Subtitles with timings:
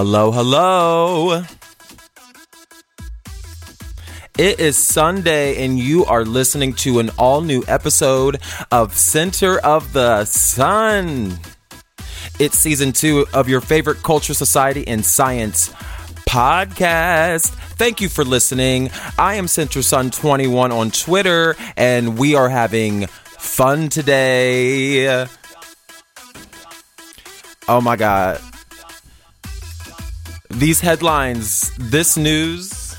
[0.00, 1.42] Hello, hello.
[4.38, 9.92] It is Sunday, and you are listening to an all new episode of Center of
[9.92, 11.40] the Sun.
[12.38, 15.70] It's season two of your favorite culture, society, and science
[16.28, 17.48] podcast.
[17.74, 18.92] Thank you for listening.
[19.18, 25.26] I am Center Sun 21 on Twitter, and we are having fun today.
[27.66, 28.40] Oh my God
[30.50, 32.96] these headlines, this news,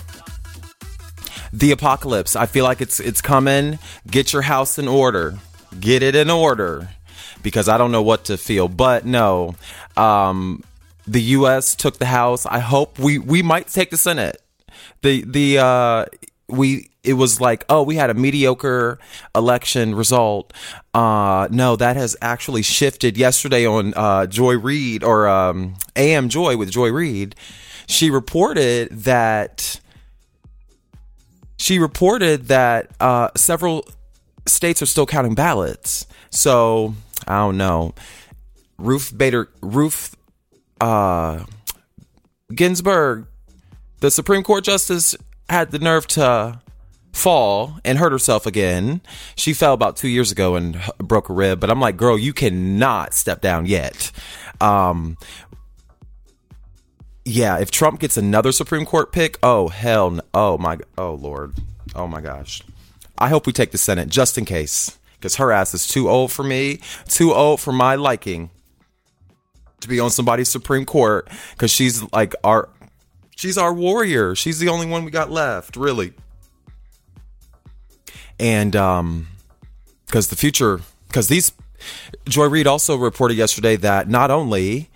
[1.52, 2.36] the apocalypse.
[2.36, 3.80] I feel like it's it's coming.
[4.08, 5.38] Get your house in order.
[5.80, 6.90] Get it in order
[7.42, 8.68] because I don't know what to feel.
[8.68, 9.56] But no,
[9.98, 10.64] um,
[11.08, 11.76] the U.S.
[11.76, 12.46] took the House.
[12.46, 14.42] I hope we we might take the Senate.
[15.02, 16.06] The the uh,
[16.48, 19.00] we it was like oh we had a mediocre
[19.36, 20.54] election result.
[20.94, 23.18] Uh no that has actually shifted.
[23.18, 27.36] Yesterday on uh joy reid or um am joy with joy reid
[27.88, 29.80] she reported that
[31.58, 33.86] she reported that uh several
[34.46, 36.06] states are still counting ballots.
[36.30, 36.96] So
[37.28, 37.94] i don't know.
[38.78, 40.16] Ruth bader ruth
[40.82, 41.44] uh
[42.54, 43.28] ginsburg
[44.00, 45.16] the supreme court justice
[45.50, 46.60] had the nerve to
[47.20, 49.02] fall and hurt herself again.
[49.36, 52.34] She fell about two years ago and broke a rib, but I'm like, girl, you
[52.34, 54.12] cannot step down yet.
[54.62, 55.18] Um,
[57.26, 60.22] yeah, if Trump gets another Supreme Court pick, oh hell, no.
[60.34, 61.56] oh my, oh lord,
[61.96, 62.64] oh my gosh.
[63.18, 66.32] I hope we take the Senate just in case, because her ass is too old
[66.32, 68.50] for me, too old for my liking
[69.82, 72.70] to be on somebody's Supreme Court, because she's like our
[73.40, 74.36] She's our warrior.
[74.36, 76.12] She's the only one we got left, really.
[78.40, 79.28] And um
[80.06, 81.52] because the future because these
[82.28, 84.90] Joy Reid also reported yesterday that not only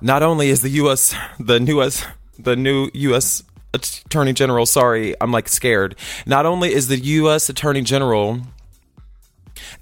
[0.00, 2.06] not only is the US the newest
[2.38, 3.42] the new US
[3.74, 5.96] Attorney General, sorry, I'm like scared.
[6.26, 8.40] Not only is the US Attorney General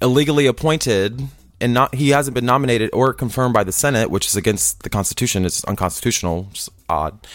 [0.01, 1.21] illegally appointed
[1.59, 4.89] and not he hasn't been nominated or confirmed by the Senate, which is against the
[4.89, 5.45] Constitution.
[5.45, 6.47] It's unconstitutional.
[6.51, 7.27] It's odd,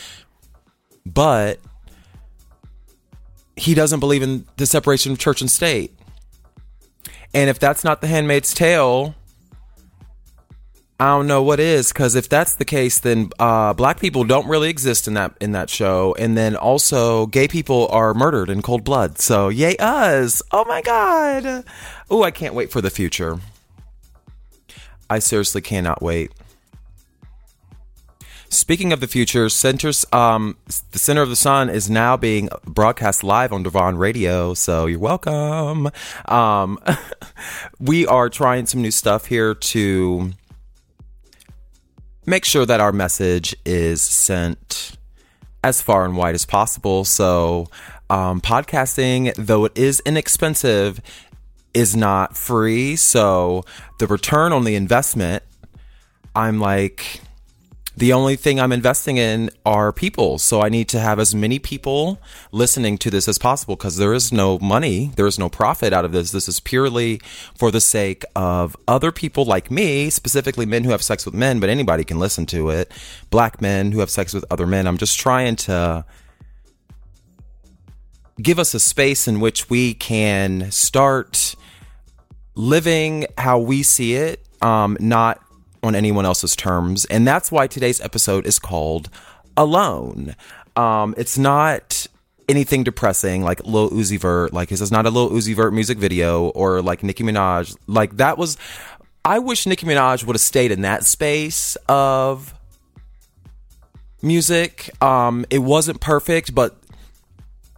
[1.05, 1.61] but
[3.57, 5.93] he doesn't believe in the separation of church and state.
[7.35, 9.15] And if that's not the Handmaid's Tale,
[10.99, 11.93] I don't know what is.
[11.93, 15.53] Because if that's the case, then uh, black people don't really exist in that in
[15.53, 19.19] that show, and then also gay people are murdered in cold blood.
[19.19, 20.41] So yay us!
[20.53, 21.65] Oh my god!
[22.11, 23.39] Oh, I can't wait for the future.
[25.09, 26.33] I seriously cannot wait.
[28.49, 30.57] Speaking of the future, centers, um,
[30.93, 35.01] the Center of the Sun is now being broadcast live on Devon Radio, so you're
[35.01, 35.91] welcome.
[36.27, 36.79] Um,
[37.81, 40.31] we are trying some new stuff here to
[42.25, 44.97] make sure that our message is sent
[45.65, 47.05] as far and wide as possible.
[47.05, 47.69] So,
[48.09, 51.01] um, podcasting, though it is inexpensive,
[51.75, 52.95] is not free.
[52.95, 53.65] So,
[53.99, 55.43] the return on the investment,
[56.35, 57.21] I'm like,
[57.97, 60.39] the only thing I'm investing in are people.
[60.39, 62.21] So I need to have as many people
[62.53, 66.05] listening to this as possible because there is no money, there is no profit out
[66.05, 66.31] of this.
[66.31, 67.23] This is purely
[67.57, 71.59] for the sake of other people like me, specifically men who have sex with men,
[71.59, 72.93] but anybody can listen to it.
[73.31, 74.87] Black men who have sex with other men.
[74.87, 76.05] I'm just trying to
[78.43, 81.55] give us a space in which we can start
[82.55, 85.41] living how we see it, um, not
[85.87, 87.05] on anyone else's terms.
[87.07, 89.09] And that's why today's episode is called
[89.57, 90.37] Alone.
[90.77, 92.07] Um, it's not
[92.49, 94.53] anything depressing like Lil Uzi Vert.
[94.53, 97.77] Like this is not a Lil Uzi Vert music video or like Nicki Minaj.
[97.87, 98.57] Like that was.
[99.25, 102.55] I wish Nicki Minaj would have stayed in that space of
[104.23, 104.91] music.
[105.03, 106.77] Um, it wasn't perfect, but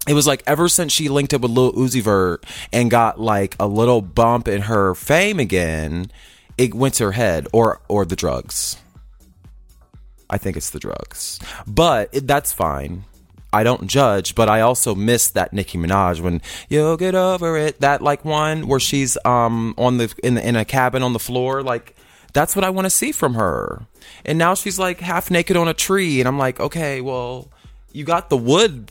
[0.06, 3.56] it was like ever since she linked up with Lil Uzi Vert and got like
[3.60, 6.10] a little bump in her fame again,
[6.58, 8.76] it went to her head or or the drugs.
[10.28, 13.04] I think it's the drugs, but it, that's fine.
[13.50, 17.80] I don't judge, but I also miss that Nicki Minaj when you'll get over it.
[17.80, 21.18] That like one where she's um on the in the, in a cabin on the
[21.18, 21.96] floor, like
[22.34, 23.86] that's what I want to see from her.
[24.26, 27.48] And now she's like half naked on a tree, and I'm like, okay, well,
[27.92, 28.90] you got the wood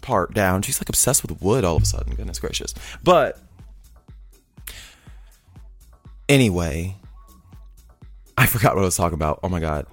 [0.00, 0.62] part down.
[0.62, 2.14] She's like obsessed with wood all of a sudden.
[2.14, 2.74] Goodness gracious,
[3.04, 3.38] but
[6.28, 6.96] anyway,
[8.36, 9.40] I forgot what I was talking about.
[9.42, 9.86] Oh my god.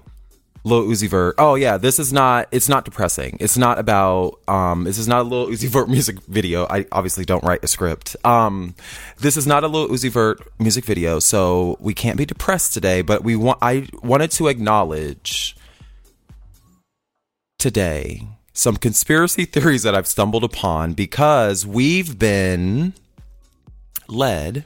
[0.64, 1.36] Lil Uzi Vert.
[1.38, 2.48] Oh yeah, this is not.
[2.50, 3.36] It's not depressing.
[3.40, 4.40] It's not about.
[4.46, 6.66] Um, this is not a Lil Uzi Vert music video.
[6.68, 8.16] I obviously don't write a script.
[8.24, 8.74] Um,
[9.18, 13.02] this is not a Lil Uzi Vert music video, so we can't be depressed today.
[13.02, 13.58] But we want.
[13.62, 15.56] I wanted to acknowledge
[17.58, 22.92] today some conspiracy theories that I've stumbled upon because we've been
[24.08, 24.64] led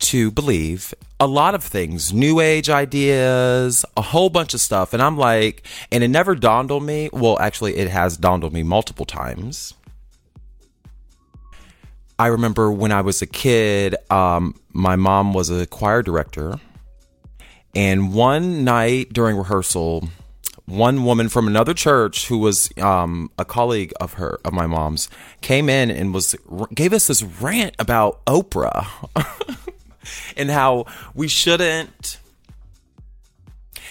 [0.00, 4.94] to believe a lot of things, new age ideas, a whole bunch of stuff.
[4.94, 7.10] And I'm like, and it never dawned on me.
[7.12, 9.74] Well, actually, it has dawned on me multiple times.
[12.18, 16.58] I remember when I was a kid, um, my mom was a choir director.
[17.74, 20.08] And one night during rehearsal,
[20.66, 25.08] one woman from another church who was um, a colleague of her of my mom's
[25.40, 26.34] came in and was
[26.74, 28.86] gave us this rant about Oprah.
[30.36, 32.18] and how we shouldn't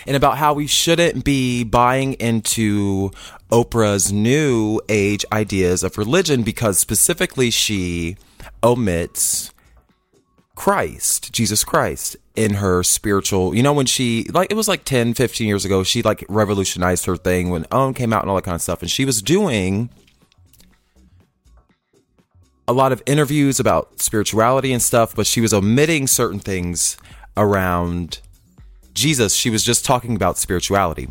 [0.08, 3.12] and about how we shouldn't be buying into
[3.52, 8.18] Oprah's new age ideas of religion because specifically she
[8.64, 9.52] omits
[10.56, 15.14] Christ, Jesus Christ in her spiritual, you know, when she, like, it was like 10,
[15.14, 18.44] 15 years ago, she like revolutionized her thing when OWN came out and all that
[18.44, 18.82] kind of stuff.
[18.82, 19.90] And she was doing
[22.70, 26.98] a lot of interviews about spirituality and stuff, but she was omitting certain things
[27.36, 28.22] around
[28.94, 29.34] Jesus.
[29.34, 31.10] She was just talking about spirituality.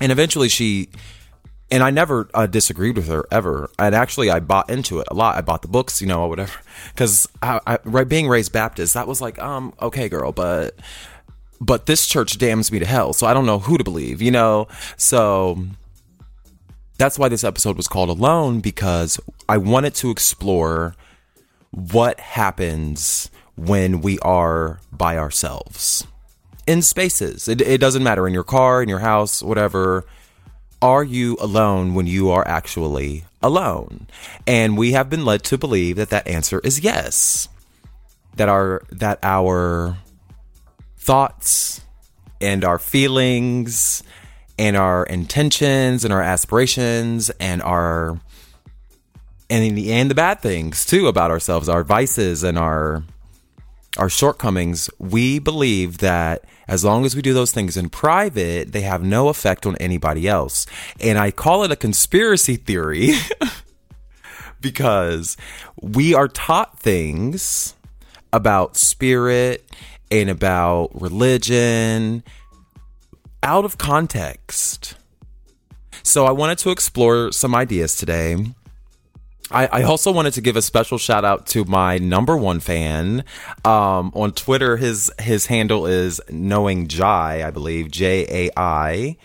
[0.00, 0.88] And eventually she,
[1.70, 3.68] and I never uh, disagreed with her ever.
[3.78, 5.36] And actually, I bought into it a lot.
[5.36, 6.52] I bought the books, you know, or whatever.
[6.88, 10.76] Because right, being raised Baptist, that was like, um, okay, girl, but
[11.60, 14.30] but this church damns me to hell, so I don't know who to believe, you
[14.30, 14.68] know.
[14.96, 15.66] So
[16.98, 20.94] that's why this episode was called Alone because I wanted to explore
[21.70, 26.06] what happens when we are by ourselves
[26.66, 27.48] in spaces.
[27.48, 30.04] It, it, doesn't matter in your car, in your house, whatever.
[30.80, 34.06] Are you alone when you are actually alone?
[34.46, 37.48] And we have been led to believe that that answer is yes.
[38.36, 39.98] That our that our
[40.96, 41.82] thoughts
[42.40, 44.02] and our feelings
[44.58, 48.20] and our intentions and our aspirations and our
[49.50, 53.02] and in the and the bad things too about ourselves, our vices and our
[53.96, 58.80] our shortcomings, we believe that as long as we do those things in private, they
[58.80, 60.66] have no effect on anybody else.
[60.98, 63.12] And I call it a conspiracy theory
[64.60, 65.36] because
[65.80, 67.74] we are taught things
[68.32, 69.64] about spirit
[70.10, 72.24] and about religion
[73.44, 74.96] out of context.
[76.02, 78.36] So I wanted to explore some ideas today
[79.50, 83.24] I, I also wanted to give a special shout out to my number one fan
[83.64, 84.76] um, on Twitter.
[84.76, 89.16] His his handle is knowing Jai, I believe J A I,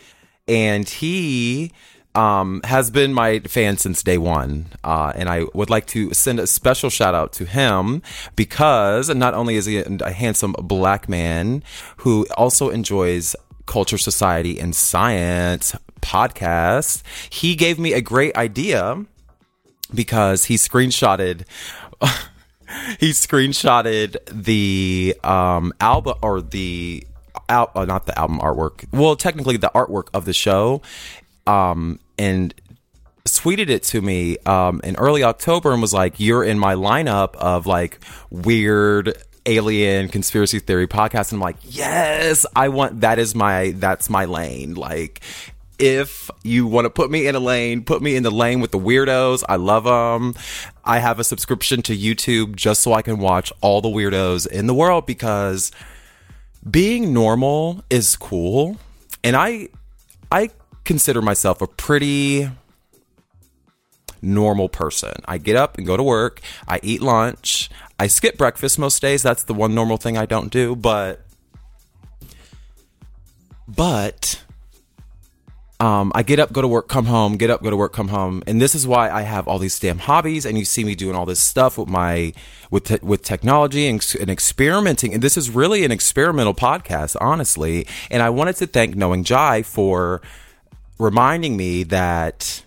[0.47, 1.71] and he
[2.15, 4.67] um, has been my fan since day one.
[4.83, 8.01] Uh, and I would like to send a special shout out to him
[8.35, 11.63] because not only is he a handsome black man
[11.97, 13.37] who also enjoys
[13.69, 19.05] culture, society, and science podcast, he gave me a great idea
[19.93, 21.45] because he screenshotted.
[22.99, 27.05] he screenshotted the um album or the
[27.47, 30.79] out uh, not the album artwork well technically the artwork of the show
[31.47, 32.53] um, and
[33.25, 37.35] tweeted it to me um, in early October and was like, "You're in my lineup
[37.35, 37.99] of like
[38.29, 44.09] weird." Alien conspiracy theory podcast and I'm like yes I want that is my that's
[44.09, 45.21] my lane like
[45.79, 48.71] if you want to put me in a lane, put me in the lane with
[48.71, 49.43] the weirdos.
[49.47, 50.35] I love them.
[50.83, 54.67] I have a subscription to YouTube just so I can watch all the weirdos in
[54.67, 55.71] the world because
[56.69, 58.77] being normal is cool.
[59.23, 59.69] And I
[60.31, 60.49] I
[60.83, 62.49] consider myself a pretty
[64.21, 65.13] normal person.
[65.25, 66.41] I get up and go to work.
[66.67, 67.69] I eat lunch.
[67.99, 69.21] I skip breakfast most days.
[69.21, 71.21] That's the one normal thing I don't do, but
[73.67, 74.41] but
[75.81, 78.07] um, I get up, go to work, come home, get up, go to work, come
[78.07, 80.45] home, and this is why I have all these damn hobbies.
[80.45, 82.33] And you see me doing all this stuff with my
[82.71, 85.13] with te- with technology and, and experimenting.
[85.13, 87.85] And this is really an experimental podcast, honestly.
[88.09, 90.21] And I wanted to thank Knowing Jai for
[90.97, 92.63] reminding me that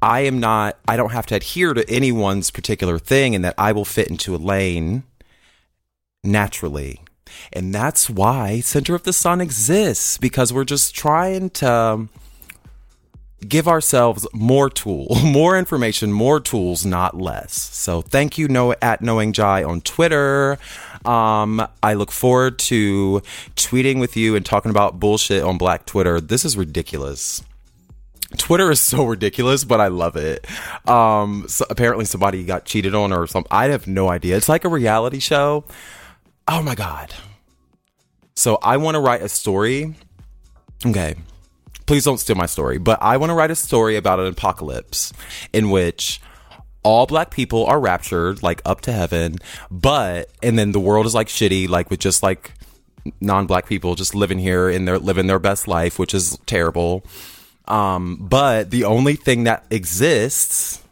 [0.00, 3.72] I am not, I don't have to adhere to anyone's particular thing and that I
[3.72, 5.02] will fit into a lane
[6.22, 7.02] naturally.
[7.52, 12.08] And that's why Center of the Sun exists because we're just trying to
[13.46, 17.52] give ourselves more tool, more information, more tools, not less.
[17.52, 20.58] So thank you know at knowing Jai on Twitter.
[21.04, 23.22] Um, I look forward to
[23.56, 26.20] tweeting with you and talking about bullshit on Black Twitter.
[26.20, 27.42] This is ridiculous.
[28.36, 30.46] Twitter is so ridiculous, but I love it.
[30.88, 33.48] Um, so apparently somebody got cheated on or something.
[33.50, 34.36] I have no idea.
[34.36, 35.64] It's like a reality show.
[36.46, 37.14] Oh my God.
[38.34, 39.94] So I want to write a story.
[40.84, 41.16] Okay.
[41.86, 45.12] Please don't steal my story, but I want to write a story about an apocalypse
[45.52, 46.20] in which
[46.82, 49.34] all black people are raptured like up to heaven
[49.70, 52.54] but and then the world is like shitty like with just like
[53.20, 57.04] non-black people just living here and they're living their best life which is terrible
[57.68, 60.82] um but the only thing that exists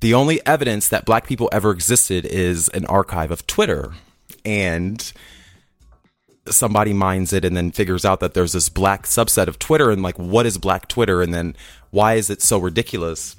[0.00, 3.92] the only evidence that black people ever existed is an archive of twitter
[4.44, 5.12] and
[6.48, 10.02] somebody mines it and then figures out that there's this black subset of twitter and
[10.02, 11.54] like what is black twitter and then
[11.90, 13.36] why is it so ridiculous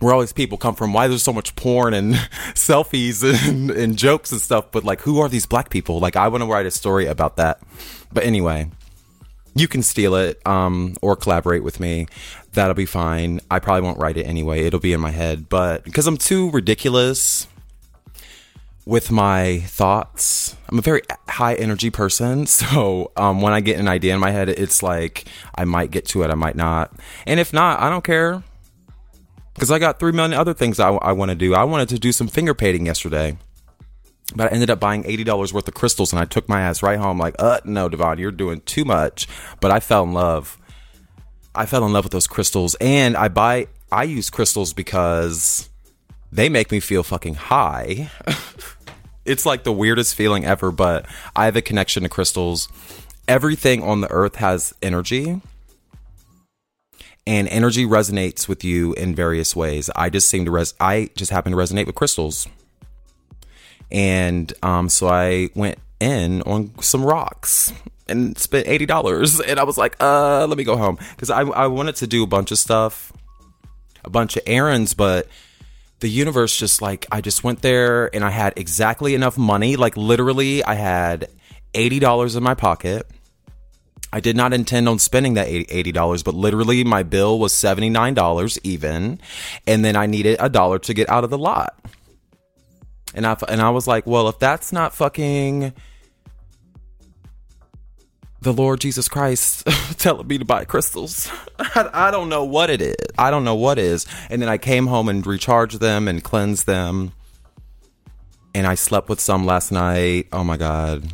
[0.00, 2.14] where all these people come from, why there's so much porn and
[2.54, 5.98] selfies and, and jokes and stuff, but like, who are these black people?
[5.98, 7.60] Like, I want to write a story about that.
[8.12, 8.70] But anyway,
[9.60, 12.06] you can steal it um, or collaborate with me.
[12.52, 13.40] That'll be fine.
[13.50, 14.64] I probably won't write it anyway.
[14.64, 15.48] It'll be in my head.
[15.48, 17.46] But because I'm too ridiculous
[18.84, 22.46] with my thoughts, I'm a very high energy person.
[22.58, 25.24] So um, when I get an idea in my head, it's like
[25.54, 26.92] I might get to it, I might not.
[27.26, 28.42] And if not, I don't care
[29.54, 31.54] because I got three million other things I, I want to do.
[31.54, 33.36] I wanted to do some finger painting yesterday,
[34.34, 36.82] but I ended up buying eighty dollars worth of crystals, and I took my ass
[36.82, 37.18] right home.
[37.18, 39.26] Like, uh, no, Devon, you're doing too much.
[39.60, 40.58] But I fell in love.
[41.54, 43.68] I fell in love with those crystals, and I buy.
[43.90, 45.68] I use crystals because
[46.30, 48.10] they make me feel fucking high.
[49.24, 52.68] it's like the weirdest feeling ever, but I have a connection to crystals.
[53.26, 55.40] Everything on the earth has energy
[57.28, 59.90] and energy resonates with you in various ways.
[59.94, 62.48] I just seem to res I just happen to resonate with crystals.
[63.90, 67.72] And um so I went in on some rocks
[68.08, 71.66] and spent $80 and I was like, "Uh, let me go home" cuz I I
[71.66, 73.12] wanted to do a bunch of stuff,
[74.04, 75.28] a bunch of errands, but
[76.00, 79.96] the universe just like I just went there and I had exactly enough money, like
[79.96, 81.28] literally I had
[81.74, 83.10] $80 in my pocket
[84.12, 89.20] I did not intend on spending that $80, but literally my bill was $79 even.
[89.66, 91.78] And then I needed a dollar to get out of the lot.
[93.18, 95.74] And I, and I was like, well, if that's not fucking
[98.40, 99.66] the Lord Jesus Christ
[99.98, 102.96] telling me to buy crystals, I, I don't know what it is.
[103.18, 104.06] I don't know what is.
[104.30, 107.12] And then I came home and recharged them and cleansed them.
[108.54, 110.28] And I slept with some last night.
[110.32, 111.12] Oh my God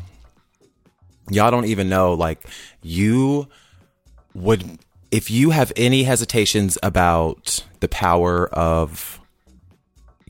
[1.31, 2.41] y'all don't even know like
[2.83, 3.49] you
[4.35, 4.79] would
[5.11, 9.21] if you have any hesitations about the power of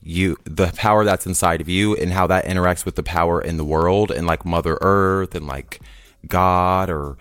[0.05, 3.57] you the power that's inside of you and how that interacts with the power in
[3.57, 5.81] the world and like mother earth and like
[6.29, 7.17] god or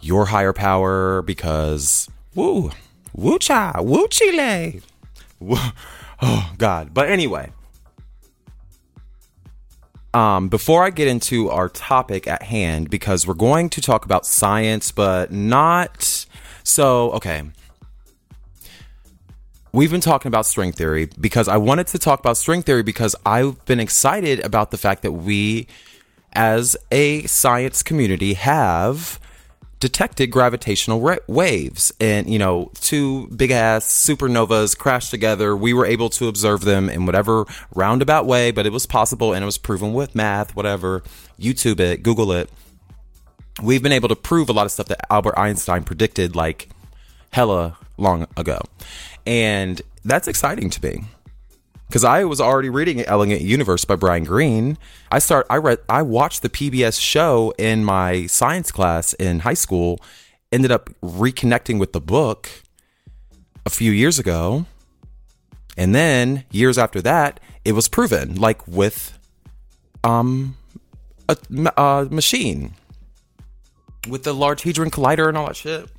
[0.00, 2.70] your higher power because woo
[3.12, 4.80] woo cha woo chile
[6.22, 7.50] oh god but anyway
[10.14, 14.24] um, before I get into our topic at hand, because we're going to talk about
[14.24, 16.26] science, but not
[16.64, 17.42] so, okay.
[19.70, 23.14] We've been talking about string theory because I wanted to talk about string theory because
[23.26, 25.66] I've been excited about the fact that we,
[26.32, 29.20] as a science community, have
[29.78, 31.92] detected gravitational ra- waves.
[32.00, 35.54] And you know two big ass supernovas crashed together.
[35.54, 37.44] We were able to observe them in whatever
[37.74, 41.02] roundabout way but it was possible and it was proven with math whatever.
[41.38, 42.50] Youtube it google it.
[43.62, 46.70] We've been able to prove a lot of stuff that albert einstein predicted like
[47.30, 48.60] hella long ago
[49.28, 51.04] and that's exciting to me
[51.86, 54.78] because I was already reading Elegant Universe by Brian Greene.
[55.12, 59.54] I start I read I watched the PBS show in my science class in high
[59.54, 60.00] school.
[60.50, 62.48] Ended up reconnecting with the book
[63.66, 64.64] a few years ago,
[65.76, 69.18] and then years after that, it was proven like with
[70.04, 70.56] um
[71.28, 71.36] a,
[71.76, 72.72] a machine
[74.08, 75.90] with the Large Hadron Collider and all that shit.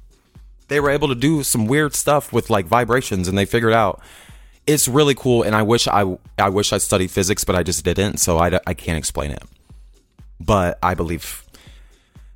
[0.69, 4.01] They were able to do some weird stuff with like vibrations, and they figured out
[4.67, 6.05] it's really cool and i wish i
[6.37, 9.41] i wish i studied physics but i just didn't so i, I can't explain it.
[10.39, 11.43] But i believe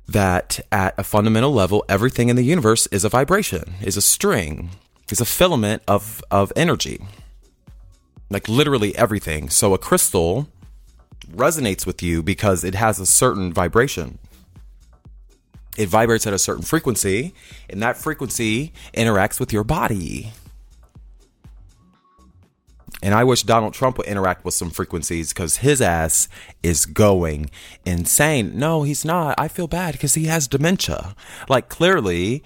[0.08, 4.70] that at a fundamental level everything in the universe is a vibration is a string
[5.10, 7.00] is a filament of of energy.
[8.30, 9.50] Like literally everything.
[9.50, 10.48] So a crystal
[11.30, 14.18] resonates with you because it has a certain vibration
[15.76, 17.34] it vibrates at a certain frequency
[17.68, 20.32] and that frequency interacts with your body
[23.04, 26.26] and I wish Donald Trump would interact with some frequencies because his ass
[26.62, 27.50] is going
[27.84, 28.58] insane.
[28.58, 29.34] No, he's not.
[29.36, 31.14] I feel bad because he has dementia.
[31.46, 32.42] Like, clearly,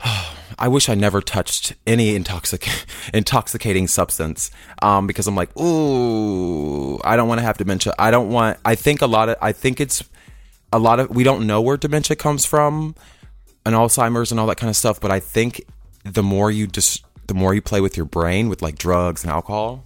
[0.58, 7.16] I wish I never touched any intoxic- intoxicating substance um, because I'm like, ooh, I
[7.16, 7.94] don't want to have dementia.
[7.98, 10.04] I don't want, I think a lot of, I think it's
[10.74, 12.96] a lot of, we don't know where dementia comes from
[13.64, 15.64] and Alzheimer's and all that kind of stuff, but I think
[16.04, 19.30] the more you just, the more you play with your brain with like drugs and
[19.30, 19.84] alcohol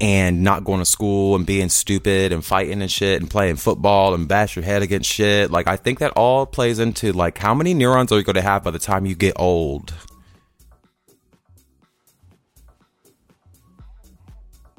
[0.00, 4.14] and not going to school and being stupid and fighting and shit and playing football
[4.14, 7.52] and bash your head against shit like i think that all plays into like how
[7.52, 9.92] many neurons are you going to have by the time you get old?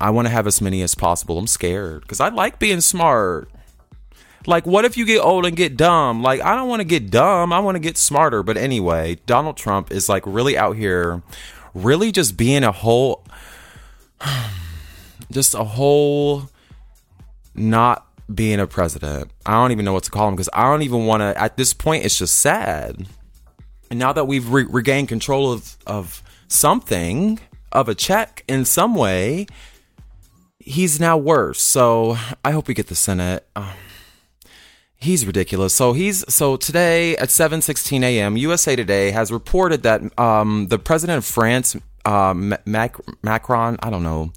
[0.01, 1.37] I want to have as many as possible.
[1.37, 3.49] I'm scared because i like being smart
[4.49, 6.21] like, what if you get old and get dumb?
[6.21, 7.53] Like, I don't want to get dumb.
[7.53, 8.43] I want to get smarter.
[8.43, 11.21] But anyway, Donald Trump is like really out here,
[11.73, 13.23] really just being a whole,
[15.31, 16.49] just a whole,
[17.55, 19.31] not being a president.
[19.45, 21.39] I don't even know what to call him because I don't even want to.
[21.39, 23.07] At this point, it's just sad.
[23.89, 27.39] And now that we've re- regained control of of something,
[27.71, 29.47] of a check in some way,
[30.59, 31.61] he's now worse.
[31.61, 33.47] So I hope we get the Senate.
[33.55, 33.69] Um,
[35.01, 35.73] He's ridiculous.
[35.73, 38.35] So he's so today at 7:16 a.m.
[38.35, 44.03] USA Today has reported that um, the president of France, uh, Mac- Macron, I don't
[44.03, 44.33] know,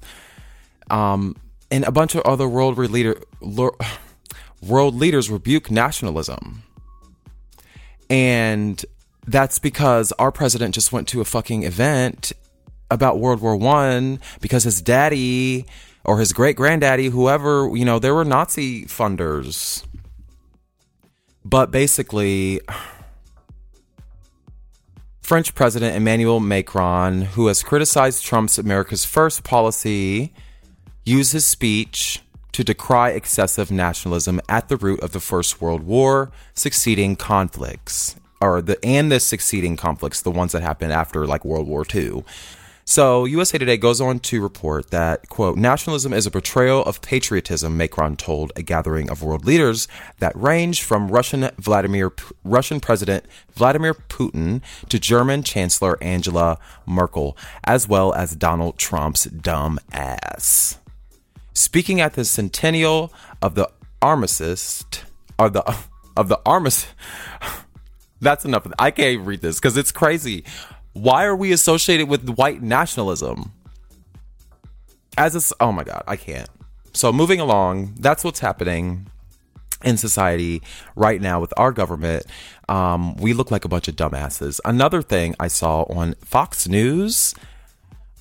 [0.89, 1.35] um,
[1.69, 3.21] and a bunch of other world leader
[4.61, 6.63] world leaders rebuke nationalism,
[8.09, 8.85] and
[9.27, 12.31] that's because our president just went to a fucking event
[12.89, 15.65] about World War One because his daddy
[16.05, 19.83] or his great granddaddy, whoever you know, there were Nazi funders
[21.45, 22.61] but basically,
[25.21, 30.33] French President Emmanuel Macron, who has criticized Trump's America's First policy,
[31.05, 36.31] used his speech to decry excessive nationalism at the root of the First World War,
[36.53, 41.67] succeeding conflicts, or the and the succeeding conflicts, the ones that happened after like World
[41.67, 42.23] War II.
[42.85, 47.77] So, USA Today goes on to report that, quote, nationalism is a betrayal of patriotism,
[47.77, 49.87] Macron told a gathering of world leaders
[50.19, 52.11] that range from Russian Vladimir
[52.43, 59.79] Russian President Vladimir Putin to German Chancellor Angela Merkel, as well as Donald Trump's dumb
[59.93, 60.77] ass.
[61.53, 63.69] Speaking at the centennial of the
[64.01, 64.83] armistice,
[65.39, 65.63] or the
[66.17, 66.91] of the armistice.
[68.21, 68.65] That's enough.
[68.79, 70.45] I can't read this because it's crazy.
[70.93, 73.51] Why are we associated with white nationalism?
[75.17, 76.49] As a, oh my god, I can't.
[76.93, 79.07] So moving along, that's what's happening.
[79.83, 80.61] in society
[80.95, 82.25] right now with our government,
[82.69, 84.61] um, we look like a bunch of dumbasses.
[84.63, 87.35] Another thing I saw on Fox News,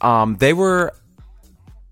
[0.00, 0.92] um, they were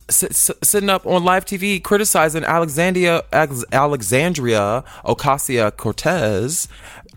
[0.09, 6.67] s- sitting up on live TV criticizing Alexandria Alexandria Ocasio Cortez,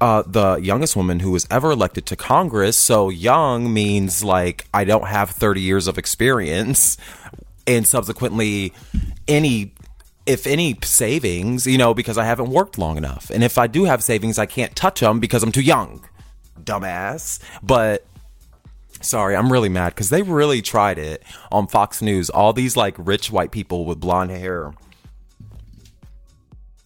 [0.04, 2.76] uh, the youngest woman who was ever elected to Congress.
[2.76, 6.98] So young means like I don't have 30 years of experience,
[7.66, 8.74] and subsequently
[9.28, 9.74] any.
[10.26, 13.30] If any savings, you know, because I haven't worked long enough.
[13.30, 16.06] And if I do have savings, I can't touch them because I'm too young.
[16.58, 17.39] Dumbass.
[17.62, 18.06] But
[19.02, 22.30] Sorry, I'm really mad because they really tried it on Fox News.
[22.30, 24.74] All these like rich white people with blonde hair,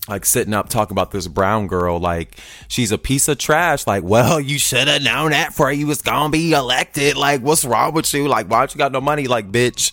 [0.08, 3.86] like sitting up talking about this brown girl, like she's a piece of trash.
[3.86, 7.18] Like, well, you should have known that before you was gonna be elected.
[7.18, 8.28] Like, what's wrong with you?
[8.28, 9.28] Like, why don't you got no money?
[9.28, 9.92] Like, bitch,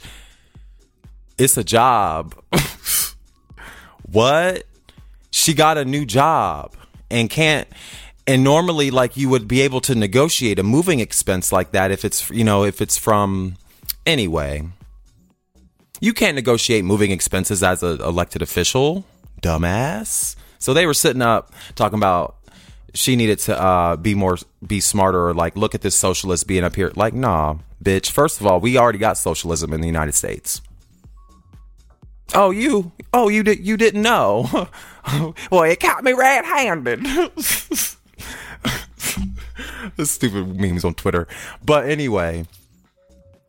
[1.38, 2.34] it's a job.
[4.10, 4.64] what?
[5.30, 6.74] She got a new job
[7.10, 7.68] and can't
[8.26, 12.04] and normally like you would be able to negotiate a moving expense like that if
[12.04, 13.56] it's you know if it's from
[14.06, 14.62] anyway
[16.00, 19.04] you can't negotiate moving expenses as an elected official
[19.44, 20.36] dumbass.
[20.58, 22.36] So they were sitting up talking about
[22.94, 26.64] she needed to uh, be more be smarter or like look at this socialist being
[26.64, 26.92] up here.
[26.96, 28.10] Like nah bitch.
[28.10, 30.62] First of all we already got socialism in the united states.
[32.34, 34.68] Oh you oh you did you didn't know.
[35.50, 37.06] Well it caught me red-handed.
[39.96, 41.28] The stupid memes on Twitter.
[41.64, 42.46] But anyway,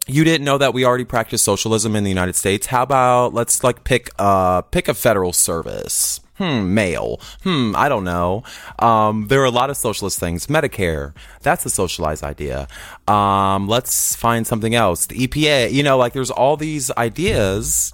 [0.07, 2.67] you didn't know that we already practice socialism in the United States.
[2.67, 6.19] How about let's like pick uh pick a federal service.
[6.37, 7.21] Hmm, mail.
[7.43, 8.43] Hmm, I don't know.
[8.79, 10.47] Um, there are a lot of socialist things.
[10.47, 12.67] Medicare, that's a socialized idea.
[13.07, 15.05] Um, let's find something else.
[15.05, 17.93] The EPA, you know, like there's all these ideas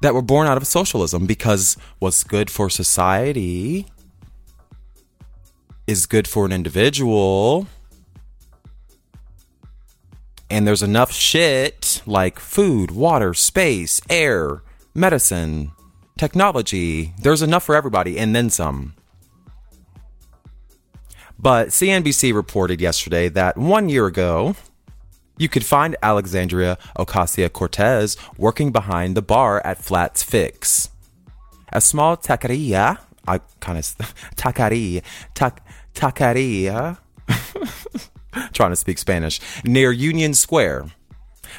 [0.00, 3.86] that were born out of socialism because what's good for society
[5.86, 7.66] is good for an individual
[10.52, 14.62] and there's enough shit like food, water, space, air,
[14.94, 15.72] medicine,
[16.18, 18.94] technology, there's enough for everybody and then some.
[21.38, 24.54] But CNBC reported yesterday that one year ago,
[25.38, 30.90] you could find Alexandria Ocasio Cortez working behind the bar at Flats Fix.
[31.72, 33.84] A small taqueria, I kind of,
[34.36, 35.02] taqueria,
[35.34, 36.98] tac, taqueria,
[38.52, 40.86] trying to speak Spanish, near Union Square.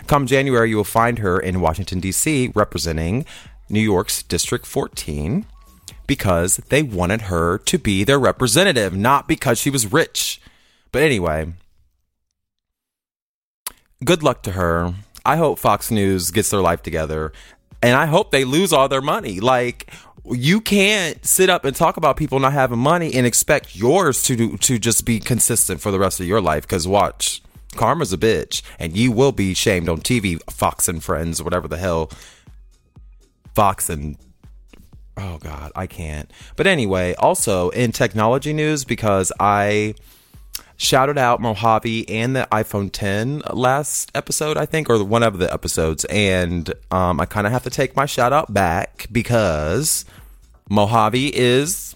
[0.07, 3.25] Come January, you will find her in Washington, D.C., representing
[3.69, 5.45] New York's District 14
[6.07, 10.41] because they wanted her to be their representative, not because she was rich.
[10.91, 11.53] But anyway,
[14.03, 14.93] good luck to her.
[15.25, 17.31] I hope Fox News gets their life together.
[17.83, 19.41] And I hope they lose all their money.
[19.41, 19.91] Like,
[20.25, 24.37] you can't sit up and talk about people not having money and expect yours to
[24.37, 26.63] do, to just be consistent for the rest of your life.
[26.63, 27.43] Because watch,
[27.75, 30.39] karma's a bitch, and you will be shamed on TV.
[30.49, 32.09] Fox and Friends, whatever the hell,
[33.53, 34.17] Fox and
[35.17, 36.31] oh god, I can't.
[36.55, 39.95] But anyway, also in technology news, because I
[40.77, 45.51] shouted out Mojave and the iPhone 10 last episode, I think, or one of the
[45.51, 46.05] episodes.
[46.05, 50.05] And um, I kind of have to take my shout out back because
[50.69, 51.95] Mojave is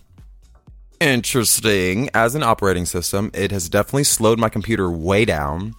[1.00, 3.32] interesting as an operating system.
[3.34, 5.74] It has definitely slowed my computer way down.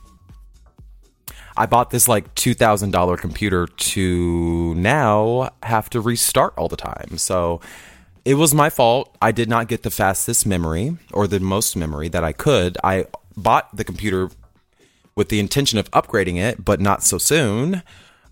[1.56, 7.18] I bought this like $2,000 computer to now have to restart all the time.
[7.18, 7.61] So
[8.28, 9.16] it was my fault.
[9.22, 12.76] I did not get the fastest memory or the most memory that I could.
[12.84, 13.06] I
[13.38, 14.28] bought the computer
[15.14, 17.82] with the intention of upgrading it, but not so soon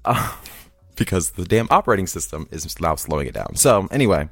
[0.05, 0.37] uh,
[0.97, 3.57] because the damn operating system is now slowing it down.
[3.57, 4.29] So, anyway,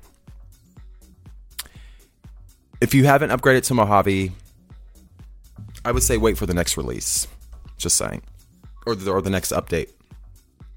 [2.82, 4.32] if you haven't upgraded to Mojave,
[5.82, 7.26] I would say wait for the next release.
[7.78, 8.20] Just saying.
[8.84, 9.88] Or the, or the next update.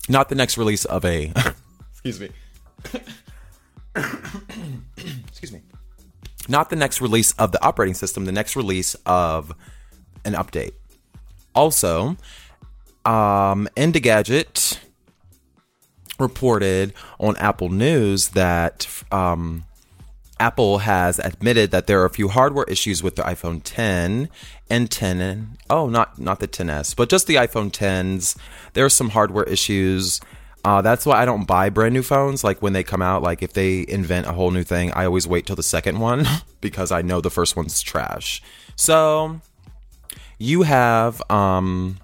[0.08, 1.34] Not the next release of a.
[1.92, 2.30] excuse me.
[5.28, 5.62] excuse me.
[6.48, 9.54] Not the next release of the operating system, the next release of
[10.24, 10.74] an update.
[11.54, 12.18] Also,
[13.06, 14.80] um, Engadget
[16.20, 19.66] reported on Apple News that um,
[20.40, 24.30] Apple has admitted that there are a few hardware issues with the iPhone 10
[24.70, 25.58] and 10.
[25.70, 28.38] Oh, not not the 10s, but just the iPhone 10s.
[28.74, 30.22] There are some hardware issues.
[30.68, 32.44] Uh, that's why I don't buy brand new phones.
[32.44, 35.26] Like when they come out, like if they invent a whole new thing, I always
[35.26, 36.26] wait till the second one
[36.62, 38.42] because I know the first one's trash.
[38.76, 39.40] So
[40.38, 42.00] you have um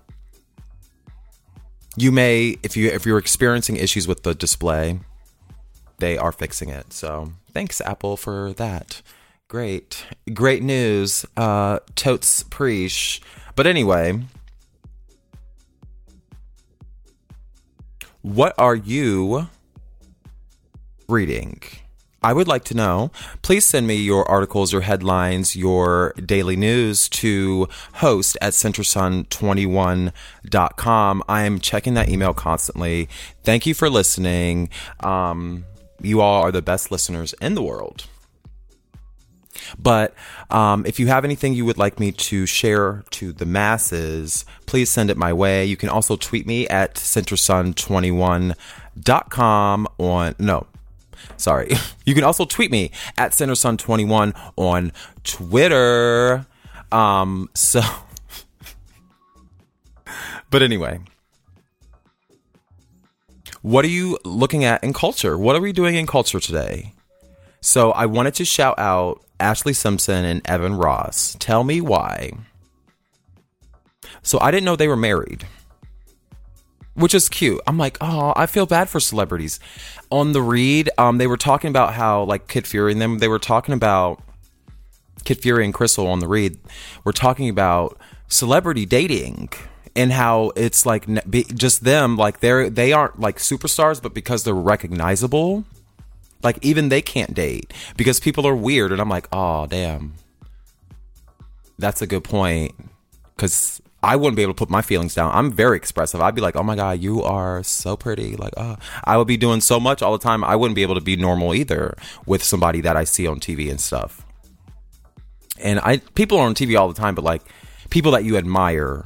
[1.97, 5.01] you may if you if you're experiencing issues with the display,
[5.97, 6.93] they are fixing it.
[6.93, 9.01] So Thanks, Apple, for that.
[9.47, 10.05] Great.
[10.33, 11.25] Great news.
[11.37, 13.21] Uh, totes preach.
[13.55, 14.23] But anyway,
[18.23, 19.49] what are you
[21.07, 21.61] reading?
[22.23, 23.11] I would like to know.
[23.41, 31.23] Please send me your articles, your headlines, your daily news to host at centersun21.com.
[31.27, 33.09] I am checking that email constantly.
[33.43, 34.69] Thank you for listening.
[35.01, 35.65] Um,
[36.01, 38.05] you all are the best listeners in the world.
[39.77, 40.13] But
[40.49, 44.89] um, if you have anything you would like me to share to the masses, please
[44.89, 45.65] send it my way.
[45.65, 50.67] You can also tweet me at centersun21.com on, no,
[51.37, 51.71] sorry.
[52.05, 54.91] You can also tweet me at centersun21 on
[55.23, 56.45] Twitter.
[56.91, 57.79] Um, so,
[60.49, 60.99] but anyway.
[63.61, 65.37] What are you looking at in culture?
[65.37, 66.91] What are we doing in culture today?
[67.61, 71.35] So I wanted to shout out Ashlee Simpson and Evan Ross.
[71.39, 72.31] Tell me why.
[74.21, 75.45] So I didn't know they were married,
[76.93, 77.61] which is cute.
[77.67, 79.59] I'm like, oh, I feel bad for celebrities.
[80.09, 83.19] On the read, um, they were talking about how like Kid Fury and them.
[83.19, 84.21] They were talking about
[85.25, 86.57] Kid Fury and Crissle on the read.
[87.03, 89.49] We're talking about celebrity dating
[89.95, 91.05] and how it's like
[91.55, 95.63] just them like they're they aren't like superstars but because they're recognizable
[96.43, 100.13] like even they can't date because people are weird and i'm like oh damn.
[101.79, 102.73] That's a good point
[103.35, 105.31] because i wouldn't be able to put my feelings down.
[105.33, 106.21] I'm very expressive.
[106.21, 108.35] I'd be like oh my god you are so pretty.
[108.35, 110.95] Like oh i would be doing so much all the time i wouldn't be able
[110.95, 114.25] to be normal either with somebody that i see on tv and stuff.
[115.59, 117.41] And i people are on tv all the time but like
[117.89, 119.05] people that you admire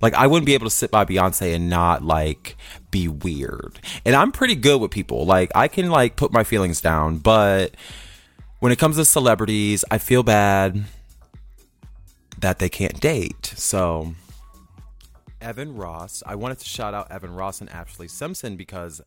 [0.00, 2.56] like I wouldn't be able to sit by Beyonce and not like
[2.90, 3.80] be weird.
[4.04, 5.24] And I'm pretty good with people.
[5.24, 7.74] Like I can like put my feelings down, but
[8.60, 10.84] when it comes to celebrities, I feel bad
[12.38, 13.52] that they can't date.
[13.56, 14.14] So
[15.40, 19.00] Evan Ross, I wanted to shout out Evan Ross and Ashlee Simpson because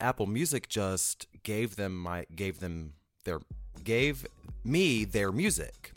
[0.00, 3.40] Apple Music just gave them my gave them their
[3.82, 4.26] gave
[4.64, 5.92] me their music.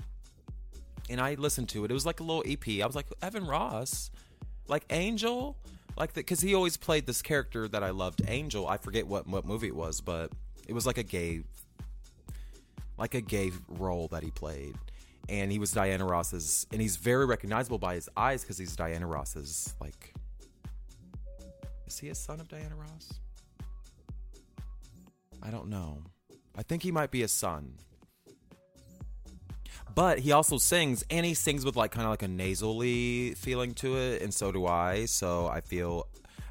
[1.09, 1.91] And I listened to it.
[1.91, 2.67] It was like a little EP.
[2.81, 4.09] I was like, Evan Ross,
[4.67, 5.55] like Angel,
[5.97, 8.67] like that because he always played this character that I loved, Angel.
[8.67, 10.31] I forget what what movie it was, but
[10.67, 11.43] it was like a gay,
[12.97, 14.75] like a gay role that he played,
[15.29, 19.07] and he was Diana Ross's, and he's very recognizable by his eyes because he's Diana
[19.07, 20.13] Ross's like.
[21.87, 23.13] Is he a son of Diana Ross?
[25.43, 26.01] I don't know.
[26.57, 27.75] I think he might be a son
[29.95, 33.73] but he also sings and he sings with like kind of like a nasally feeling
[33.73, 35.05] to it and so do i.
[35.05, 36.07] So i feel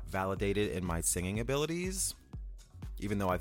[0.08, 2.14] validated in my singing abilities
[3.00, 3.38] even though i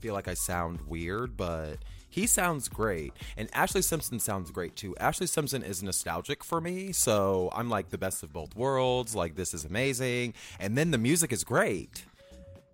[0.00, 1.76] feel like i sound weird but
[2.10, 3.12] he sounds great.
[3.36, 4.96] And ashlee simpson sounds great too.
[4.98, 9.36] Ashley simpson is nostalgic for me so i'm like the best of both worlds like
[9.36, 12.04] this is amazing and then the music is great.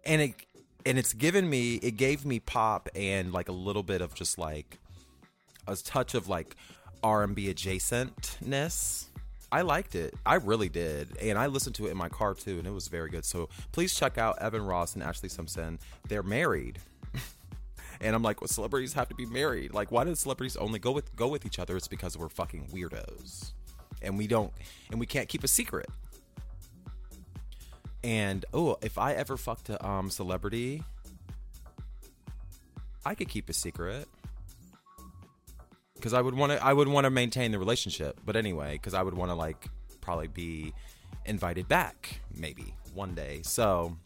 [0.05, 0.35] And it
[0.87, 4.39] and it's given me it gave me pop and like a little bit of just
[4.39, 4.79] like
[5.67, 6.57] a touch of like
[7.03, 9.07] R&B adjacentness.
[9.53, 10.15] I liked it.
[10.25, 11.17] I really did.
[11.21, 13.25] And I listened to it in my car too, and it was very good.
[13.25, 15.79] So please check out Evan Ross and Ashlee Simpson.
[16.09, 16.79] They're married.
[18.01, 19.73] and I'm like, well, celebrities have to be married.
[19.73, 21.77] Like, why do celebrities only go with go with each other?
[21.77, 23.53] It's because we're fucking weirdos.
[24.03, 24.53] And we don't
[24.91, 25.87] and we can't keep a secret.
[28.03, 30.83] And oh, if I ever fucked a um celebrity,
[33.05, 34.09] I could keep a secret
[35.97, 38.21] because I would want to I would want to maintain the relationship.
[38.25, 39.69] But anyway, because I would want to like
[40.01, 40.73] probably be
[41.25, 43.41] invited back maybe one day.
[43.43, 43.97] So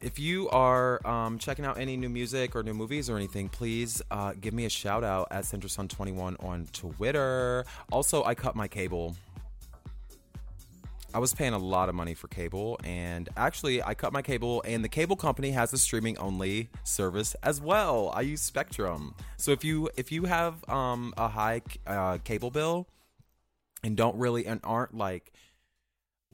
[0.00, 4.02] if you are um, checking out any new music or new movies or anything, please
[4.10, 7.64] uh, give me a shout out at CenterSun21 on Twitter.
[7.90, 9.16] Also, I cut my cable
[11.16, 14.62] I was paying a lot of money for cable, and actually, I cut my cable,
[14.66, 18.12] and the cable company has a streaming only service as well.
[18.14, 22.86] I use Spectrum, so if you if you have um, a high uh, cable bill
[23.82, 25.32] and don't really and aren't like